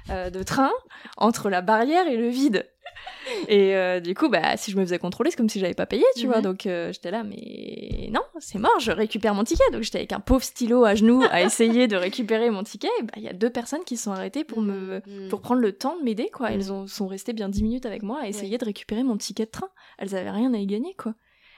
de 0.10 0.44
train 0.44 0.72
entre 1.16 1.50
la 1.50 1.62
barrière 1.62 2.06
et 2.08 2.18
le 2.18 2.28
vide. 2.28 2.70
Et 3.48 3.76
euh, 3.76 4.00
du 4.00 4.14
coup, 4.14 4.30
bah, 4.30 4.58
si 4.58 4.72
je 4.72 4.78
me 4.78 4.84
faisais 4.84 5.00
contrôler, 5.00 5.32
c'est 5.32 5.38
comme 5.38 5.50
si 5.50 5.60
j'avais 5.60 5.74
pas 5.74 5.86
payé, 5.86 6.04
tu 6.16 6.28
vois. 6.28 6.38
Mhm. 6.38 6.44
Donc 6.44 6.66
euh, 6.66 6.92
j'étais 6.92 7.12
là, 7.12 7.24
mais 7.24 8.10
non, 8.12 8.22
c'est 8.40 8.60
mort, 8.60 8.80
je 8.80 8.92
récupère 8.92 9.34
mon 9.34 9.44
ticket. 9.44 9.64
Donc 9.72 9.84
j'étais 9.84 10.00
avec 10.00 10.14
un 10.14 10.20
pauvre 10.20 10.44
stylo 10.44 10.86
à 10.86 10.96
genoux 10.96 11.24
à 11.30 11.42
essayer 11.44 11.88
de 11.88 11.96
récupérer 11.96 12.50
mon 12.50 12.64
ticket. 12.64 12.88
Bah, 13.04 13.14
il 13.18 13.24
y 13.24 13.28
a 13.28 13.34
deux 13.34 13.50
personnes 13.50 13.84
qui 13.84 13.98
sont 13.98 14.12
arrêtées 14.12 14.44
pour 14.44 14.62
me, 14.62 15.02
mhm. 15.06 15.30
pour 15.30 15.42
prendre 15.42 15.62
le 15.62 15.74
temps 15.74 15.98
de 15.98 16.04
m'aider, 16.04 16.30
quoi. 16.30 16.52
Elles 16.52 16.72
ont, 16.72 16.88
sont 16.88 17.08
restées 17.08 17.34
bien 17.34 17.50
dix 17.50 17.64
minutes 17.64 17.86
avec 17.86 18.04
moi 18.04 18.20
à 18.22 18.28
essayer 18.28 18.58
de 18.58 18.66
récupérer 18.66 19.04
mon 19.04 19.18
ticket 19.18 19.46
de 19.46 19.52
train. 19.52 19.70
Elles 19.98 20.16
avaient 20.16 20.32
rien 20.32 20.54
à 20.54 20.58
y 20.58 20.66
gagner, 20.66 20.94
quoi. 20.96 21.14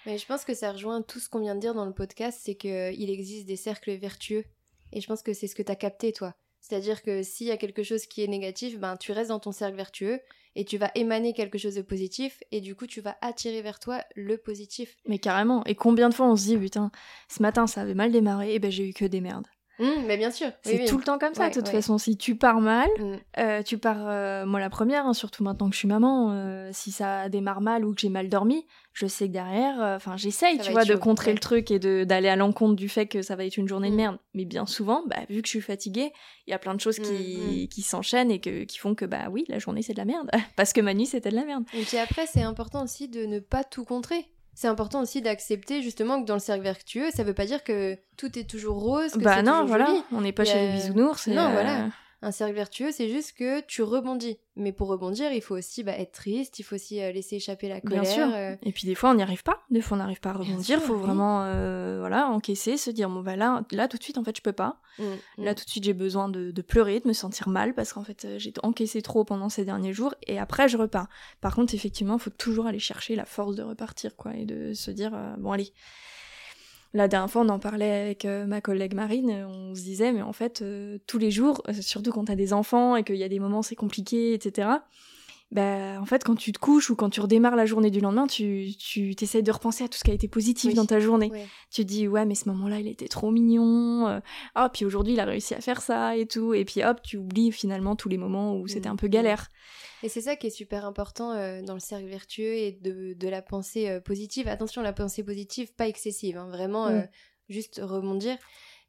Mais 0.05 0.17
je 0.17 0.25
pense 0.25 0.45
que 0.45 0.53
ça 0.53 0.71
rejoint 0.71 1.01
tout 1.01 1.19
ce 1.19 1.29
qu'on 1.29 1.39
vient 1.39 1.55
de 1.55 1.59
dire 1.59 1.73
dans 1.73 1.85
le 1.85 1.93
podcast, 1.93 2.39
c'est 2.41 2.55
qu'il 2.55 3.09
existe 3.09 3.45
des 3.45 3.57
cercles 3.57 3.91
vertueux. 3.91 4.45
Et 4.91 5.01
je 5.01 5.07
pense 5.07 5.21
que 5.21 5.33
c'est 5.33 5.47
ce 5.47 5.55
que 5.55 5.61
tu 5.61 5.71
as 5.71 5.75
capté, 5.75 6.13
toi. 6.13 6.33
C'est-à-dire 6.61 7.03
que 7.03 7.21
s'il 7.23 7.47
y 7.47 7.51
a 7.51 7.57
quelque 7.57 7.83
chose 7.83 8.05
qui 8.05 8.23
est 8.23 8.27
négatif, 8.27 8.79
ben 8.79 8.97
tu 8.97 9.11
restes 9.11 9.29
dans 9.29 9.39
ton 9.39 9.51
cercle 9.51 9.77
vertueux 9.77 10.19
et 10.55 10.65
tu 10.65 10.77
vas 10.77 10.91
émaner 10.95 11.33
quelque 11.33 11.57
chose 11.57 11.75
de 11.75 11.81
positif 11.81 12.39
et 12.51 12.61
du 12.61 12.75
coup 12.75 12.87
tu 12.87 13.01
vas 13.01 13.17
attirer 13.21 13.61
vers 13.61 13.79
toi 13.79 14.03
le 14.15 14.37
positif. 14.37 14.95
Mais 15.07 15.19
carrément. 15.19 15.63
Et 15.65 15.75
combien 15.75 16.09
de 16.09 16.13
fois 16.13 16.27
on 16.27 16.35
se 16.35 16.45
dit 16.45 16.57
putain, 16.57 16.91
ce 17.29 17.41
matin 17.41 17.67
ça 17.67 17.81
avait 17.81 17.93
mal 17.93 18.11
démarré 18.11 18.53
et 18.53 18.59
ben 18.59 18.71
j'ai 18.71 18.87
eu 18.89 18.93
que 18.93 19.05
des 19.05 19.21
merdes. 19.21 19.47
Mmh, 19.79 20.05
mais 20.05 20.17
bien 20.17 20.29
sûr. 20.29 20.51
C'est 20.61 20.85
tout 20.85 20.97
le 20.97 21.03
temps 21.03 21.17
comme 21.17 21.33
ça, 21.33 21.49
de 21.49 21.53
toute 21.53 21.69
façon. 21.69 21.97
Si 21.97 22.17
tu 22.17 22.35
pars 22.35 22.59
mal, 22.59 22.89
mmh. 22.99 23.13
euh, 23.39 23.63
tu 23.63 23.77
pars, 23.77 24.07
euh, 24.07 24.45
moi 24.45 24.59
la 24.59 24.69
première, 24.69 25.05
hein, 25.05 25.13
surtout 25.13 25.43
maintenant 25.43 25.69
que 25.69 25.73
je 25.73 25.79
suis 25.79 25.87
maman, 25.87 26.31
euh, 26.31 26.69
si 26.73 26.91
ça 26.91 27.29
démarre 27.29 27.61
mal 27.61 27.85
ou 27.85 27.93
que 27.93 28.01
j'ai 28.01 28.09
mal 28.09 28.27
dormi, 28.27 28.65
je 28.93 29.07
sais 29.07 29.27
que 29.27 29.33
derrière, 29.33 29.79
enfin 29.95 30.17
j'essaye, 30.17 30.59
tu 30.59 30.71
vois, 30.71 30.83
de 30.83 30.95
contrer 30.95 31.31
le 31.31 31.39
truc 31.39 31.71
et 31.71 31.79
d'aller 31.79 32.27
à 32.27 32.35
l'encontre 32.35 32.75
du 32.75 32.89
fait 32.89 33.07
que 33.07 33.21
ça 33.21 33.35
va 33.35 33.45
être 33.45 33.57
une 33.57 33.67
journée 33.67 33.89
de 33.89 33.93
mmh. 33.93 33.97
merde. 33.97 34.17
Mais 34.33 34.45
bien 34.45 34.65
souvent, 34.65 35.03
bah, 35.07 35.19
vu 35.29 35.41
que 35.41 35.47
je 35.47 35.51
suis 35.51 35.61
fatiguée, 35.61 36.11
il 36.47 36.51
y 36.51 36.53
a 36.53 36.59
plein 36.59 36.75
de 36.75 36.81
choses 36.81 36.99
qui, 36.99 37.69
qui 37.69 37.81
s'enchaînent 37.81 38.31
et 38.31 38.39
que, 38.39 38.65
qui 38.65 38.77
font 38.77 38.95
que, 38.95 39.05
bah 39.05 39.29
oui, 39.31 39.45
la 39.47 39.59
journée 39.59 39.81
c'est 39.81 39.93
de 39.93 39.99
la 39.99 40.05
merde. 40.05 40.29
Parce 40.57 40.73
que 40.73 40.81
ma 40.81 40.93
nuit 40.93 41.05
c'était 41.05 41.29
de 41.29 41.35
la 41.35 41.45
merde. 41.45 41.63
Et 41.73 41.83
puis 41.83 41.97
après, 41.97 42.25
c'est 42.27 42.43
important 42.43 42.83
aussi 42.83 43.07
de 43.07 43.25
ne 43.25 43.39
pas 43.39 43.63
tout 43.63 43.85
contrer 43.85 44.25
c'est 44.59 44.67
important 44.67 45.01
aussi 45.01 45.21
d'accepter 45.21 45.81
justement 45.81 46.21
que 46.21 46.27
dans 46.27 46.33
le 46.33 46.41
cercle 46.41 46.63
vertueux, 46.63 47.11
ça 47.15 47.23
veut 47.23 47.33
pas 47.33 47.45
dire 47.45 47.63
que 47.63 47.97
tout 48.17 48.37
est 48.37 48.43
toujours 48.43 48.81
rose. 48.81 49.13
Que 49.13 49.19
bah 49.19 49.41
non, 49.41 49.63
voilà, 49.63 49.87
on 50.11 50.19
n'est 50.19 50.33
pas 50.33 50.43
chez 50.43 50.59
les 50.59 50.73
bisounours. 50.73 51.27
Non, 51.27 51.43
euh, 51.43 51.51
voilà. 51.53 51.85
Un 52.21 52.31
cercle 52.31 52.53
vertueux, 52.53 52.91
c'est 52.91 53.07
juste 53.07 53.33
que 53.33 53.61
tu 53.61 53.81
rebondis. 53.81 54.37
Mais 54.57 54.73
pour 54.73 54.89
rebondir, 54.89 55.31
il 55.31 55.41
faut 55.41 55.55
aussi 55.55 55.83
bah, 55.83 55.97
être 55.97 56.11
triste, 56.11 56.59
il 56.59 56.63
faut 56.63 56.75
aussi 56.75 57.01
euh, 57.01 57.13
laisser 57.13 57.37
échapper 57.37 57.69
la 57.69 57.79
colère. 57.79 58.01
Bien 58.01 58.11
sûr. 58.11 58.27
Euh. 58.33 58.55
Et 58.61 58.73
puis 58.73 58.87
des 58.87 58.95
fois, 58.95 59.11
on 59.11 59.13
n'y 59.13 59.23
arrive 59.23 59.43
pas. 59.43 59.63
Des 59.69 59.79
fois, 59.79 59.95
on 59.95 59.99
n'arrive 59.99 60.19
pas 60.19 60.31
à 60.31 60.33
rebondir. 60.33 60.79
Il 60.81 60.85
faut 60.85 60.97
vraiment 60.97 61.43
euh, 61.45 61.99
voilà, 61.99 62.27
encaisser, 62.27 62.75
se 62.75 62.89
dire 62.89 63.09
bon, 63.09 63.21
bah 63.21 63.37
là, 63.37 63.63
là, 63.71 63.87
tout 63.87 63.97
de 63.97 64.03
suite, 64.03 64.17
en 64.17 64.25
fait, 64.25 64.35
je 64.35 64.41
peux 64.41 64.51
pas. 64.51 64.81
Mm, 64.97 65.03
mm. 65.03 65.43
Là, 65.45 65.55
tout 65.55 65.63
de 65.63 65.69
suite, 65.69 65.85
j'ai 65.85 65.93
besoin 65.93 66.27
de, 66.27 66.51
de, 66.51 66.61
pleurer, 66.61 66.99
de 66.99 67.07
me 67.07 67.13
sentir 67.13 67.47
mal 67.47 67.73
parce 67.73 67.93
qu'en 67.93 68.03
fait, 68.03 68.27
j'ai 68.37 68.51
encaissé 68.63 69.01
trop 69.01 69.23
pendant 69.23 69.47
ces 69.47 69.63
derniers 69.63 69.93
jours 69.93 70.13
et 70.27 70.39
après, 70.39 70.67
je 70.67 70.75
repars. 70.75 71.07
Par 71.39 71.55
contre, 71.55 71.73
effectivement, 71.73 72.15
il 72.15 72.21
faut 72.21 72.29
toujours 72.31 72.65
aller 72.65 72.79
chercher 72.79 73.15
la 73.15 73.25
force 73.25 73.55
de 73.55 73.63
repartir, 73.63 74.17
quoi, 74.17 74.35
et 74.35 74.45
de 74.45 74.73
se 74.73 74.91
dire 74.91 75.11
bon, 75.37 75.53
allez 75.53 75.71
la 76.93 77.07
dernière 77.07 77.29
fois, 77.29 77.43
on 77.43 77.49
en 77.49 77.59
parlait 77.59 77.91
avec 77.91 78.25
euh, 78.25 78.45
ma 78.45 78.61
collègue 78.61 78.95
Marine, 78.95 79.45
on 79.47 79.75
se 79.75 79.81
disait, 79.81 80.11
mais 80.11 80.23
en 80.23 80.33
fait, 80.33 80.61
euh, 80.61 80.97
tous 81.05 81.19
les 81.19 81.29
jours, 81.29 81.61
euh, 81.69 81.73
surtout 81.73 82.11
quand 82.11 82.25
t'as 82.25 82.35
des 82.35 82.51
enfants 82.51 82.95
et 82.95 83.03
qu'il 83.03 83.17
y 83.17 83.23
a 83.23 83.29
des 83.29 83.39
moments 83.39 83.61
c'est 83.61 83.75
compliqué, 83.75 84.33
etc., 84.33 84.69
bah, 85.51 85.99
en 85.99 86.05
fait, 86.05 86.23
quand 86.23 86.35
tu 86.35 86.51
te 86.51 86.59
couches 86.59 86.89
ou 86.89 86.95
quand 86.95 87.09
tu 87.09 87.21
redémarres 87.21 87.55
la 87.55 87.65
journée 87.65 87.89
du 87.89 87.99
lendemain, 87.99 88.27
tu, 88.27 88.69
tu 88.77 89.15
t'essayes 89.15 89.41
de 89.41 89.51
repenser 89.51 89.83
à 89.83 89.87
tout 89.87 89.97
ce 89.97 90.03
qui 90.03 90.11
a 90.11 90.13
été 90.13 90.27
positif 90.27 90.73
dans 90.75 90.85
ta 90.85 90.99
journée. 90.99 91.31
Tu 91.71 91.81
te 91.81 91.87
dis, 91.87 92.07
ouais, 92.07 92.25
mais 92.25 92.35
ce 92.35 92.47
moment-là, 92.49 92.79
il 92.79 92.87
était 92.87 93.07
trop 93.07 93.31
mignon. 93.31 94.21
oh, 94.55 94.67
puis 94.71 94.85
aujourd'hui, 94.85 95.13
il 95.13 95.19
a 95.19 95.25
réussi 95.25 95.55
à 95.55 95.61
faire 95.61 95.81
ça 95.81 96.15
et 96.15 96.27
tout. 96.27 96.53
Et 96.53 96.65
puis 96.65 96.83
hop, 96.83 97.01
tu 97.01 97.17
oublies 97.17 97.51
finalement 97.51 97.95
tous 97.95 98.09
les 98.09 98.17
moments 98.17 98.55
où 98.55 98.67
c'était 98.67 98.89
mm. 98.89 98.93
un 98.93 98.95
peu 98.95 99.07
galère. 99.07 99.49
Et 100.03 100.09
c'est 100.09 100.21
ça 100.21 100.35
qui 100.35 100.47
est 100.47 100.51
super 100.51 100.85
important 100.85 101.31
euh, 101.31 101.61
dans 101.61 101.73
le 101.73 101.79
cercle 101.79 102.07
vertueux 102.07 102.53
et 102.53 102.71
de, 102.71 103.13
de 103.13 103.27
la 103.27 103.41
pensée 103.41 103.89
euh, 103.89 103.99
positive. 103.99 104.47
Attention, 104.47 104.81
la 104.81 104.93
pensée 104.93 105.23
positive, 105.23 105.73
pas 105.73 105.87
excessive, 105.87 106.37
hein, 106.37 106.47
vraiment 106.49 106.87
euh, 106.87 107.01
juste 107.49 107.81
rebondir. 107.83 108.37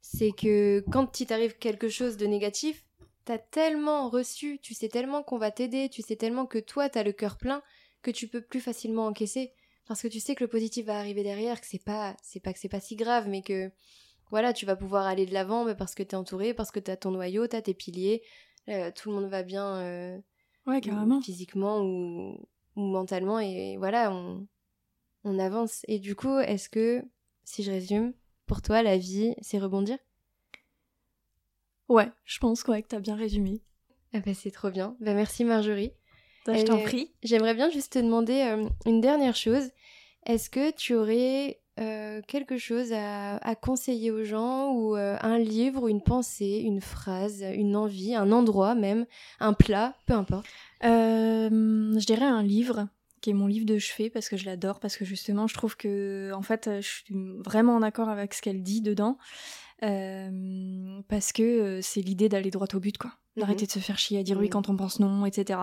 C'est 0.03 0.31
que 0.31 0.85
quand 0.91 1.21
il 1.21 1.27
t'arrive 1.27 1.59
quelque 1.59 1.89
chose 1.89 2.17
de 2.17 2.27
négatif, 2.27 2.85
t'as 3.25 3.39
tellement 3.39 4.09
reçu, 4.09 4.59
tu 4.61 4.75
sais 4.75 4.89
tellement 4.89 5.23
qu'on 5.23 5.39
va 5.39 5.51
t'aider, 5.51 5.89
tu 5.89 6.03
sais 6.03 6.17
tellement 6.17 6.47
que 6.47 6.59
toi 6.59 6.89
t'as 6.89 7.03
le 7.03 7.13
cœur 7.13 7.37
plein 7.37 7.63
que 8.03 8.11
tu 8.11 8.29
peux 8.29 8.41
plus 8.41 8.61
facilement 8.61 9.07
encaisser 9.07 9.53
parce 9.87 10.03
que 10.03 10.09
tu 10.09 10.21
sais 10.21 10.35
que 10.35 10.45
le 10.45 10.49
positif 10.49 10.87
va 10.87 10.99
arriver 10.99 11.23
derrière, 11.23 11.61
que 11.61 11.67
c'est 11.67 11.83
pas 11.83 12.17
c'est 12.23 12.41
pas 12.41 12.53
que 12.53 12.59
c'est 12.59 12.69
pas 12.69 12.81
si 12.81 12.97
grave, 12.97 13.29
mais 13.29 13.43
que 13.43 13.71
voilà, 14.31 14.53
tu 14.53 14.65
vas 14.65 14.77
pouvoir 14.77 15.07
aller 15.07 15.27
de 15.27 15.35
l'avant 15.35 15.75
parce 15.75 15.95
que 15.95 16.05
t'es 16.05 16.15
entouré, 16.15 16.55
parce 16.55 16.71
que 16.71 16.79
t'as 16.79 16.97
ton 16.97 17.11
noyau, 17.11 17.49
t'as 17.49 17.63
tes 17.63 17.75
piliers, 17.75 18.23
tout 18.67 19.11
le 19.11 19.17
monde 19.17 19.29
va 19.29 19.43
bien 19.43 20.23
Ouais, 20.67 20.81
carrément. 20.81 21.21
Physiquement 21.21 21.83
ou, 21.83 22.39
ou 22.77 22.81
mentalement. 22.81 23.41
Et 23.41 23.77
voilà, 23.77 24.13
on, 24.13 24.47
on 25.25 25.39
avance. 25.39 25.83
Et 25.89 25.99
du 25.99 26.15
coup, 26.15 26.39
est-ce 26.39 26.69
que, 26.69 27.03
si 27.45 27.63
je 27.63 27.71
résume, 27.71 28.13
pour 28.47 28.63
toi, 28.63 28.83
la 28.83 28.97
vie, 28.97 29.35
c'est 29.41 29.59
rebondir? 29.59 29.99
Ouais, 31.91 32.09
je 32.25 32.39
pense 32.39 32.63
ouais, 32.69 32.83
que 32.83 32.89
t'as 32.89 33.01
bien 33.01 33.17
résumé. 33.17 33.63
Ah 34.15 34.21
bah 34.25 34.31
c'est 34.33 34.53
trop 34.53 34.71
bien. 34.71 34.97
Bah 35.01 35.13
merci 35.13 35.45
Marjorie. 35.45 35.91
Bah, 36.47 36.57
je 36.57 36.63
t'en 36.63 36.79
prie. 36.79 37.11
J'aimerais 37.25 37.53
bien 37.53 37.69
juste 37.69 37.95
te 37.95 37.99
demander 37.99 38.43
euh, 38.43 38.69
une 38.87 39.01
dernière 39.01 39.35
chose. 39.35 39.71
Est-ce 40.25 40.51
que 40.51 40.71
tu 40.71 40.95
aurais 40.95 41.61
euh, 41.81 42.23
quelque 42.29 42.59
chose 42.59 42.93
à, 42.93 43.55
conseiller 43.61 44.13
aux 44.13 44.23
gens 44.23 44.71
ou 44.73 44.95
euh, 44.95 45.17
un 45.21 45.39
livre 45.39 45.83
ou 45.83 45.89
une 45.89 46.01
pensée, 46.01 46.63
une 46.65 46.81
phrase, 46.81 47.45
une 47.55 47.75
envie, 47.75 48.15
un 48.15 48.31
endroit 48.31 48.77
même, 48.77 49.05
un 49.41 49.53
plat, 49.53 49.97
peu 50.07 50.15
importe? 50.15 50.47
Je 50.83 52.07
dirais 52.07 52.25
un 52.25 52.45
livre 52.45 52.87
qui 53.21 53.31
est 53.31 53.35
mon 53.35 53.49
livre 53.49 53.67
de 53.67 53.79
chevet 53.79 54.11
parce 54.11 54.29
que 54.29 54.37
je 54.37 54.47
l'adore 54.47 54.79
parce 54.79 54.97
que 54.97 55.05
justement 55.05 55.47
je 55.47 55.53
trouve 55.53 55.77
que 55.77 56.33
en 56.33 56.41
fait 56.41 56.71
je 56.81 56.89
suis 56.89 57.15
vraiment 57.45 57.75
en 57.75 57.83
accord 57.83 58.09
avec 58.09 58.33
ce 58.33 58.41
qu'elle 58.41 58.63
dit 58.63 58.81
dedans 58.81 59.19
parce 59.81 61.33
que 61.33 61.81
c'est 61.83 62.01
l'idée 62.03 62.29
d'aller 62.29 62.51
droit 62.51 62.69
au 62.75 62.81
but 62.81 62.99
quoi 62.99 63.13
mhm. 63.37 63.43
d'arrêter 63.43 63.67
de 63.67 63.73
se 63.73 63.79
faire 63.79 63.99
chier 63.99 64.19
à 64.19 64.23
dire 64.23 64.39
oui 64.39 64.47
mhm. 64.47 64.51
quand 64.51 64.69
on 64.69 64.77
pense 64.77 65.01
non 65.01 65.25
etc 65.27 65.61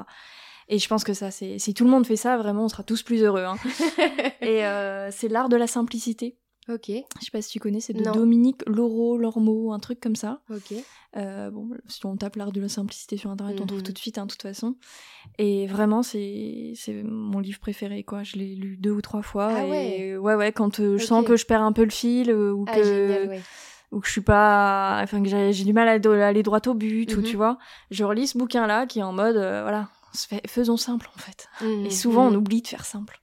et 0.69 0.79
je 0.79 0.87
pense 0.87 1.03
que 1.03 1.13
ça, 1.13 1.31
c'est 1.31 1.59
si 1.59 1.73
tout 1.73 1.85
le 1.85 1.89
monde 1.89 2.05
fait 2.05 2.17
ça, 2.17 2.37
vraiment, 2.37 2.65
on 2.65 2.69
sera 2.69 2.83
tous 2.83 3.01
plus 3.01 3.23
heureux. 3.23 3.43
Hein. 3.43 3.55
et 4.41 4.65
euh, 4.65 5.09
c'est 5.11 5.29
l'art 5.29 5.49
de 5.49 5.55
la 5.55 5.67
simplicité. 5.67 6.37
Ok. 6.69 6.87
Je 6.89 7.25
sais 7.25 7.31
pas 7.31 7.41
si 7.41 7.49
tu 7.49 7.59
connais, 7.59 7.79
c'est 7.79 7.93
de 7.93 8.03
Dominique 8.03 8.61
Laureau, 8.67 9.17
Lormeau, 9.17 9.71
un 9.71 9.79
truc 9.79 10.01
comme 10.01 10.17
ça. 10.17 10.41
Ok. 10.49 10.73
Euh, 11.15 11.49
bon, 11.49 11.69
si 11.87 12.05
on 12.05 12.17
tape 12.17 12.35
l'art 12.35 12.51
de 12.51 12.59
la 12.59 12.67
simplicité 12.67 13.15
sur 13.15 13.31
internet, 13.31 13.61
on 13.61 13.65
trouve 13.65 13.79
mhm. 13.79 13.85
tout 13.85 13.93
de 13.93 13.97
suite, 13.97 14.17
hein, 14.17 14.25
de 14.25 14.31
toute 14.31 14.41
façon. 14.41 14.75
Et 15.37 15.65
vraiment, 15.67 16.03
c'est 16.03 16.73
mon 17.05 17.39
livre 17.39 17.59
préféré, 17.59 18.03
quoi. 18.03 18.23
Je 18.23 18.35
l'ai 18.35 18.53
lu 18.53 18.75
deux 18.75 18.91
ou 18.91 19.01
trois 19.01 19.21
fois. 19.21 19.47
Ah 19.49 19.65
et 19.65 19.69
ouais. 19.69 20.17
Ouais, 20.17 20.35
ouais, 20.35 20.51
quand 20.51 20.81
euh, 20.81 20.97
je 20.97 21.05
sens 21.05 21.25
que 21.25 21.37
je 21.37 21.45
perds 21.45 21.61
un 21.61 21.71
peu 21.71 21.85
le 21.85 21.89
fil 21.89 22.33
ou 22.33 22.65
ah, 22.67 22.75
que. 22.75 23.29
Ou 23.91 23.99
que 23.99 24.07
je 24.07 24.11
suis 24.11 24.21
pas 24.21 24.99
enfin 25.01 25.23
que 25.23 25.29
j'ai 25.29 25.63
du 25.63 25.73
mal 25.73 25.87
à 25.87 26.27
aller 26.27 26.43
droit 26.43 26.59
au 26.67 26.73
but 26.73 27.15
ou 27.15 27.19
mhm. 27.19 27.23
tu 27.23 27.37
vois 27.37 27.57
je 27.89 28.03
relis 28.03 28.27
ce 28.27 28.37
bouquin 28.37 28.67
là 28.67 28.85
qui 28.85 28.99
est 28.99 29.03
en 29.03 29.13
mode 29.13 29.35
voilà 29.35 29.87
faisons 30.47 30.77
simple 30.77 31.09
en 31.15 31.19
fait. 31.19 31.47
Mmh, 31.61 31.85
et 31.85 31.89
souvent 31.89 32.27
on 32.27 32.31
mmh. 32.31 32.35
oublie 32.35 32.61
de 32.61 32.67
faire 32.67 32.85
simple. 32.85 33.19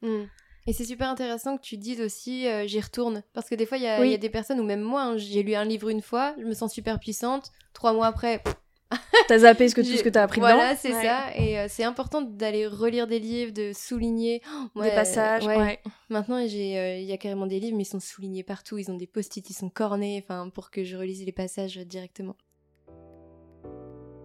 Et 0.66 0.72
c'est 0.72 0.85
super 0.85 1.11
intéressant 1.11 1.57
que 1.57 1.62
tu 1.62 1.77
dises 1.77 2.00
aussi 2.00 2.46
euh, 2.46 2.66
j'y 2.66 2.81
retourne. 2.81 3.22
Parce 3.33 3.48
que 3.48 3.55
des 3.55 3.66
fois 3.66 3.79
il 3.79 3.85
y, 3.85 3.88
a 3.88 4.16
des 4.16 4.31
personnes, 4.31 4.61
ou 4.61 4.64
même 4.64 4.81
moi, 4.81 5.03
hein, 5.03 5.16
j'ai 5.16 5.42
lu 5.42 5.55
un 5.55 5.64
livre 5.64 5.88
une 5.88 6.03
fois, 6.03 6.35
je 6.38 6.44
me 6.44 6.55
sens 6.55 6.72
super 6.72 6.98
puissante, 6.98 7.53
trois 7.72 7.92
mois 7.92 8.07
après. 8.07 8.42
t'as 9.28 9.38
zappé 9.38 9.68
ce 9.68 9.74
que, 9.74 9.80
tout 9.80 9.96
ce 9.96 10.02
que 10.02 10.09
t'as 10.09 10.22
appris 10.22 10.40
voilà, 10.40 10.54
dedans. 10.54 10.64
Voilà, 10.64 10.76
c'est 10.76 11.07
ça. 11.07 11.37
Et 11.37 11.59
euh, 11.59 11.66
c'est 11.68 11.85
important 11.85 12.22
d'aller 12.22 12.66
relire 12.66 13.07
des 13.07 13.18
livres, 13.18 13.52
de 13.52 13.72
souligner 13.74 14.42
des 14.76 14.90
passages. 14.90 15.46
Maintenant, 16.09 16.37
euh, 16.37 16.46
il 16.46 17.04
y 17.04 17.12
a 17.12 17.16
carrément 17.16 17.46
des 17.46 17.61
livres, 17.61 17.76
mais 17.76 17.85
ils 17.85 17.87
sont 17.87 18.00
soulignés 18.00 18.42
partout. 18.42 18.78
Ils 18.78 18.90
ont 18.90 18.96
des 18.96 19.07
post-it, 19.07 19.48
ils 19.48 19.54
sont 19.54 19.68
cornés, 19.68 20.22
enfin, 20.24 20.48
pour 20.48 20.70
que 20.70 20.85
je 20.85 20.96
relise 20.96 21.24
les 21.24 21.33
passages 21.33 21.76
directement. 21.76 22.37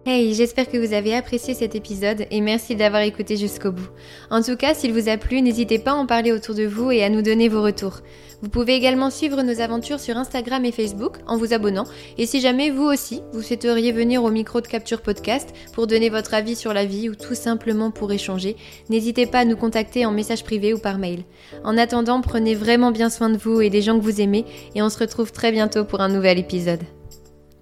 Hey, 0.06 0.32
j'espère 0.32 0.70
que 0.70 0.78
vous 0.78 0.94
avez 0.94 1.14
apprécié 1.14 1.52
cet 1.52 1.74
épisode 1.74 2.24
et 2.30 2.40
merci 2.40 2.74
d'avoir 2.74 3.02
écouté 3.02 3.36
jusqu'au 3.36 3.70
bout. 3.70 3.90
En 4.30 4.40
tout 4.40 4.56
cas, 4.56 4.72
s'il 4.72 4.94
vous 4.94 5.10
a 5.10 5.18
plu, 5.18 5.42
n'hésitez 5.42 5.78
pas 5.78 5.90
à 5.90 5.96
en 5.96 6.06
parler 6.06 6.32
autour 6.32 6.54
de 6.54 6.64
vous 6.64 6.90
et 6.90 7.04
à 7.04 7.10
nous 7.10 7.20
donner 7.20 7.48
vos 7.48 7.62
retours. 7.62 8.00
Vous 8.40 8.48
pouvez 8.48 8.74
également 8.74 9.10
suivre 9.10 9.42
nos 9.42 9.60
aventures 9.60 10.00
sur 10.00 10.16
Instagram 10.16 10.64
et 10.64 10.72
Facebook 10.72 11.18
en 11.26 11.36
vous 11.36 11.52
abonnant. 11.52 11.84
Et 12.16 12.24
si 12.24 12.40
jamais 12.40 12.70
vous 12.70 12.84
aussi, 12.84 13.20
vous 13.34 13.42
souhaiteriez 13.42 13.92
venir 13.92 14.24
au 14.24 14.30
micro 14.30 14.62
de 14.62 14.66
Capture 14.66 15.02
Podcast 15.02 15.50
pour 15.74 15.86
donner 15.86 16.08
votre 16.08 16.32
avis 16.32 16.56
sur 16.56 16.72
la 16.72 16.86
vie 16.86 17.10
ou 17.10 17.14
tout 17.14 17.34
simplement 17.34 17.90
pour 17.90 18.10
échanger, 18.10 18.56
n'hésitez 18.88 19.26
pas 19.26 19.40
à 19.40 19.44
nous 19.44 19.56
contacter 19.56 20.06
en 20.06 20.12
message 20.12 20.44
privé 20.44 20.72
ou 20.72 20.78
par 20.78 20.96
mail. 20.96 21.24
En 21.62 21.76
attendant, 21.76 22.22
prenez 22.22 22.54
vraiment 22.54 22.90
bien 22.90 23.10
soin 23.10 23.28
de 23.28 23.36
vous 23.36 23.60
et 23.60 23.68
des 23.68 23.82
gens 23.82 23.98
que 23.98 24.04
vous 24.04 24.22
aimez 24.22 24.46
et 24.74 24.80
on 24.80 24.88
se 24.88 24.98
retrouve 24.98 25.30
très 25.30 25.52
bientôt 25.52 25.84
pour 25.84 26.00
un 26.00 26.08
nouvel 26.08 26.38
épisode. 26.38 26.80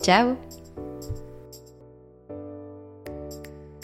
Ciao 0.01 0.37